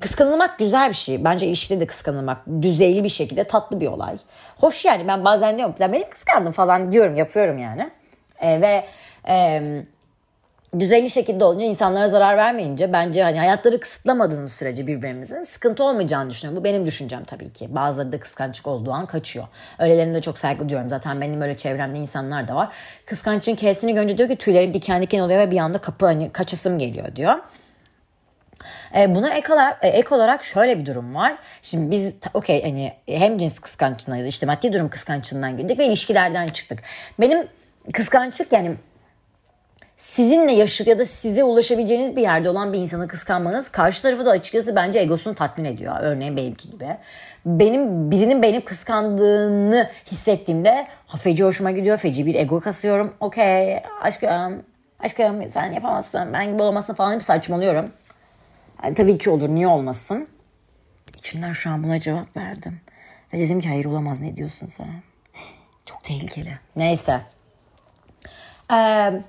kıskanılmak 0.00 0.58
güzel 0.58 0.88
bir 0.88 0.94
şey. 0.94 1.24
Bence 1.24 1.46
ilişkide 1.46 1.80
de 1.80 1.86
kıskanılmak 1.86 2.46
düzeyli 2.62 3.04
bir 3.04 3.08
şekilde 3.08 3.44
tatlı 3.44 3.80
bir 3.80 3.86
olay. 3.86 4.18
Hoş 4.56 4.84
yani 4.84 5.08
ben 5.08 5.24
bazen 5.24 5.56
diyorum 5.56 5.74
ki 5.74 5.80
beni 5.92 6.10
kıskandım 6.10 6.52
falan 6.52 6.90
diyorum 6.90 7.16
yapıyorum 7.16 7.58
yani. 7.58 7.90
E, 8.40 8.60
ve 8.60 8.84
e, 9.28 9.62
düzenli 10.80 11.10
şekilde 11.10 11.44
olunca 11.44 11.66
insanlara 11.66 12.08
zarar 12.08 12.36
vermeyince 12.36 12.92
bence 12.92 13.22
hani 13.22 13.38
hayatları 13.38 13.80
kısıtlamadığımız 13.80 14.52
sürece 14.52 14.86
birbirimizin 14.86 15.42
sıkıntı 15.42 15.84
olmayacağını 15.84 16.30
düşünüyorum. 16.30 16.60
Bu 16.60 16.64
benim 16.64 16.86
düşüncem 16.86 17.24
tabii 17.24 17.52
ki. 17.52 17.74
Bazıları 17.74 18.12
da 18.12 18.20
kıskançlık 18.20 18.66
olduğu 18.66 18.92
an 18.92 19.06
kaçıyor. 19.06 19.46
Öylelerine 19.78 20.14
de 20.14 20.20
çok 20.20 20.38
saygı 20.38 20.68
duyuyorum. 20.68 20.90
Zaten 20.90 21.20
benim 21.20 21.40
öyle 21.40 21.56
çevremde 21.56 21.98
insanlar 21.98 22.48
da 22.48 22.54
var. 22.54 22.74
Kıskançlığın 23.06 23.54
kesini 23.54 23.94
görünce 23.94 24.18
diyor 24.18 24.28
ki 24.28 24.36
tüylerim 24.36 24.74
diken 24.74 25.02
diken 25.02 25.20
oluyor 25.20 25.40
ve 25.40 25.50
bir 25.50 25.58
anda 25.58 25.78
kapı 25.78 26.06
hani 26.06 26.32
kaçasım 26.32 26.78
geliyor 26.78 27.16
diyor. 27.16 27.34
E, 28.96 29.14
buna 29.14 29.34
ek 29.34 29.52
olarak, 29.52 29.84
e, 29.84 29.88
ek 29.88 30.14
olarak 30.14 30.44
şöyle 30.44 30.78
bir 30.78 30.86
durum 30.86 31.14
var. 31.14 31.38
Şimdi 31.62 31.90
biz 31.90 32.14
okey 32.34 32.62
hani 32.62 32.92
hem 33.06 33.38
cins 33.38 33.58
kıskançlığına 33.58 34.26
işte 34.26 34.46
maddi 34.46 34.72
durum 34.72 34.88
kıskançlığından 34.88 35.56
girdik 35.56 35.78
ve 35.78 35.86
ilişkilerden 35.86 36.46
çıktık. 36.46 36.82
Benim 37.20 37.48
kıskançlık 37.92 38.52
yani 38.52 38.76
sizinle 39.96 40.52
yaşıt 40.52 40.86
ya 40.86 40.98
da 40.98 41.04
size 41.04 41.44
ulaşabileceğiniz 41.44 42.16
bir 42.16 42.22
yerde 42.22 42.50
olan 42.50 42.72
bir 42.72 42.78
insanı 42.78 43.08
kıskanmanız 43.08 43.68
karşı 43.68 44.02
tarafı 44.02 44.26
da 44.26 44.30
açıkçası 44.30 44.76
bence 44.76 44.98
egosunu 44.98 45.34
tatmin 45.34 45.64
ediyor. 45.64 45.96
Örneğin 46.00 46.36
benimki 46.36 46.70
gibi. 46.70 46.96
Benim 47.46 48.10
birinin 48.10 48.42
benim 48.42 48.64
kıskandığını 48.64 49.90
hissettiğimde 50.06 50.86
feci 51.18 51.44
hoşuma 51.44 51.70
gidiyor. 51.70 51.98
Feci 51.98 52.26
bir 52.26 52.34
ego 52.34 52.60
kasıyorum. 52.60 53.14
Okey 53.20 53.82
aşkım 54.02 54.62
aşkım 55.00 55.48
sen 55.50 55.72
yapamazsın 55.72 56.32
ben 56.32 56.52
gibi 56.52 56.62
olamazsın 56.62 56.94
falan 56.94 57.14
bir 57.14 57.20
saçmalıyorum. 57.20 57.92
Yani, 58.84 58.94
tabii 58.94 59.18
ki 59.18 59.30
olur 59.30 59.48
niye 59.48 59.68
olmasın. 59.68 60.28
İçimden 61.18 61.52
şu 61.52 61.70
an 61.70 61.84
buna 61.84 62.00
cevap 62.00 62.36
verdim. 62.36 62.80
Ve 63.32 63.38
dedim 63.38 63.60
ki 63.60 63.68
hayır 63.68 63.84
olamaz 63.84 64.20
ne 64.20 64.36
diyorsun 64.36 64.66
sen. 64.66 65.02
Çok 65.86 66.04
tehlikeli. 66.04 66.58
Neyse. 66.76 67.20
Eee 68.70 69.22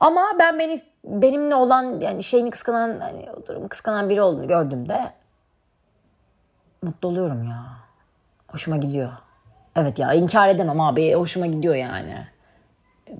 ama 0.00 0.22
ben 0.38 0.58
beni 0.58 0.82
benimle 1.04 1.54
olan 1.54 2.00
yani 2.00 2.22
şeyini 2.22 2.50
kıskanan 2.50 3.00
hani 3.00 3.30
o 3.30 3.46
durumu 3.46 3.68
kıskanan 3.68 4.10
biri 4.10 4.22
olduğunu 4.22 4.48
gördüğümde 4.48 5.12
mutlu 6.82 7.08
oluyorum 7.08 7.44
ya. 7.44 7.66
Hoşuma 8.48 8.76
gidiyor. 8.76 9.12
Evet 9.76 9.98
ya 9.98 10.12
inkar 10.12 10.48
edemem 10.48 10.80
abi 10.80 11.12
hoşuma 11.12 11.46
gidiyor 11.46 11.74
yani. 11.74 12.26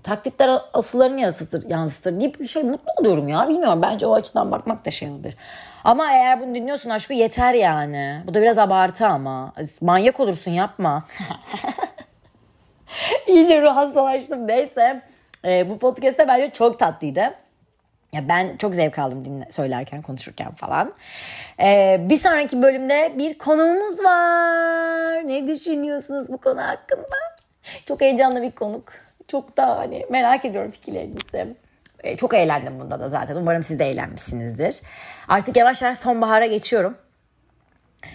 Taktikler 0.02 0.60
asıllarını 0.72 1.20
yansıtır, 1.20 1.70
yansıtır 1.70 2.18
gibi 2.20 2.38
bir 2.38 2.46
şey 2.46 2.62
mutlu 2.62 2.92
oluyorum 2.98 3.28
ya. 3.28 3.48
Bilmiyorum 3.48 3.82
bence 3.82 4.06
o 4.06 4.14
açıdan 4.14 4.50
bakmak 4.50 4.86
da 4.86 4.90
şey 4.90 5.10
olabilir. 5.10 5.36
Ama 5.84 6.12
eğer 6.12 6.40
bunu 6.40 6.54
dinliyorsun 6.54 6.90
aşkı 6.90 7.12
yeter 7.12 7.54
yani. 7.54 8.22
Bu 8.26 8.34
da 8.34 8.42
biraz 8.42 8.58
abartı 8.58 9.06
ama. 9.06 9.52
Manyak 9.80 10.20
olursun 10.20 10.50
yapma. 10.50 11.04
İyice 13.26 13.62
ruh 13.62 13.76
hastalaştım 13.76 14.48
neyse. 14.48 15.02
E, 15.44 15.70
bu 15.70 15.78
podcast'te 15.78 16.28
bence 16.28 16.50
çok 16.50 16.78
tatlıydı. 16.78 17.34
Ya 18.12 18.28
ben 18.28 18.56
çok 18.56 18.74
zevk 18.74 18.98
aldım 18.98 19.24
dinle, 19.24 19.50
söylerken, 19.50 20.02
konuşurken 20.02 20.54
falan. 20.54 20.92
Ee, 21.60 22.00
bir 22.08 22.16
sonraki 22.16 22.62
bölümde 22.62 23.12
bir 23.18 23.38
konuğumuz 23.38 24.04
var. 24.04 25.28
Ne 25.28 25.46
düşünüyorsunuz 25.48 26.28
bu 26.28 26.38
konu 26.38 26.62
hakkında? 26.62 27.16
Çok 27.86 28.00
heyecanlı 28.00 28.42
bir 28.42 28.50
konuk. 28.50 28.92
Çok 29.28 29.56
da 29.56 29.78
hani 29.78 30.06
merak 30.10 30.44
ediyorum 30.44 30.70
fikirlerinizi. 30.70 31.56
Ee, 32.04 32.16
çok 32.16 32.34
eğlendim 32.34 32.80
bunda 32.80 33.00
da 33.00 33.08
zaten. 33.08 33.36
Umarım 33.36 33.62
siz 33.62 33.78
de 33.78 33.84
eğlenmişsinizdir. 33.84 34.80
Artık 35.28 35.56
yavaş 35.56 35.82
yavaş 35.82 35.98
sonbahara 35.98 36.46
geçiyorum. 36.46 36.96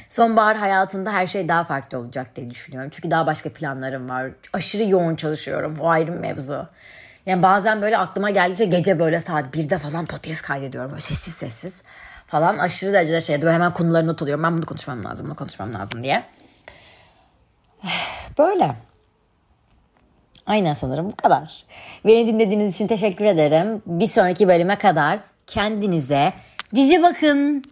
Sonbahar 0.10 0.58
hayatında 0.58 1.14
her 1.14 1.28
şey 1.28 1.48
daha 1.48 1.64
farklı 1.64 1.98
olacak 1.98 2.36
diye 2.36 2.50
düşünüyorum. 2.50 2.90
Çünkü 2.94 3.12
daha 3.12 3.28
başka 3.28 3.50
planlarım 3.50 4.10
var. 4.10 4.32
Aşırı 4.54 4.84
yoğun 4.84 5.16
çalışıyorum. 5.16 5.78
O 5.82 5.90
ayrı 5.90 6.12
mevzu. 6.12 6.68
Yani 7.26 7.44
bazen 7.44 7.82
böyle 7.82 7.98
aklıma 7.98 8.30
geldikçe 8.30 8.66
gece 8.66 9.00
böyle 9.00 9.20
saat 9.20 9.56
1'de 9.56 9.78
falan 9.78 10.06
podcast 10.06 10.42
kaydediyorum. 10.42 10.92
Böyle 10.92 11.02
sessiz 11.02 11.34
sessiz 11.34 11.82
falan. 12.28 12.58
Aşırı 12.58 12.94
derecede 12.94 13.22
şey 13.22 13.42
böyle 13.42 13.54
hemen 13.54 13.74
konuları 13.74 14.08
not 14.08 14.22
alıyorum. 14.22 14.44
Ben 14.44 14.58
bunu 14.58 14.66
konuşmam 14.66 15.04
lazım, 15.04 15.28
bunu 15.28 15.36
konuşmam 15.36 15.74
lazım 15.74 16.04
diye. 16.04 16.24
Böyle. 18.38 18.76
Aynen 20.46 20.74
sanırım 20.74 21.12
bu 21.12 21.16
kadar. 21.16 21.64
Beni 22.06 22.28
dinlediğiniz 22.28 22.76
için 22.76 22.88
teşekkür 22.88 23.26
ederim. 23.26 23.82
Bir 23.86 24.08
sonraki 24.08 24.48
bölüme 24.48 24.78
kadar 24.78 25.20
kendinize 25.48 26.34
cici 26.74 27.04
bakın. 27.04 27.64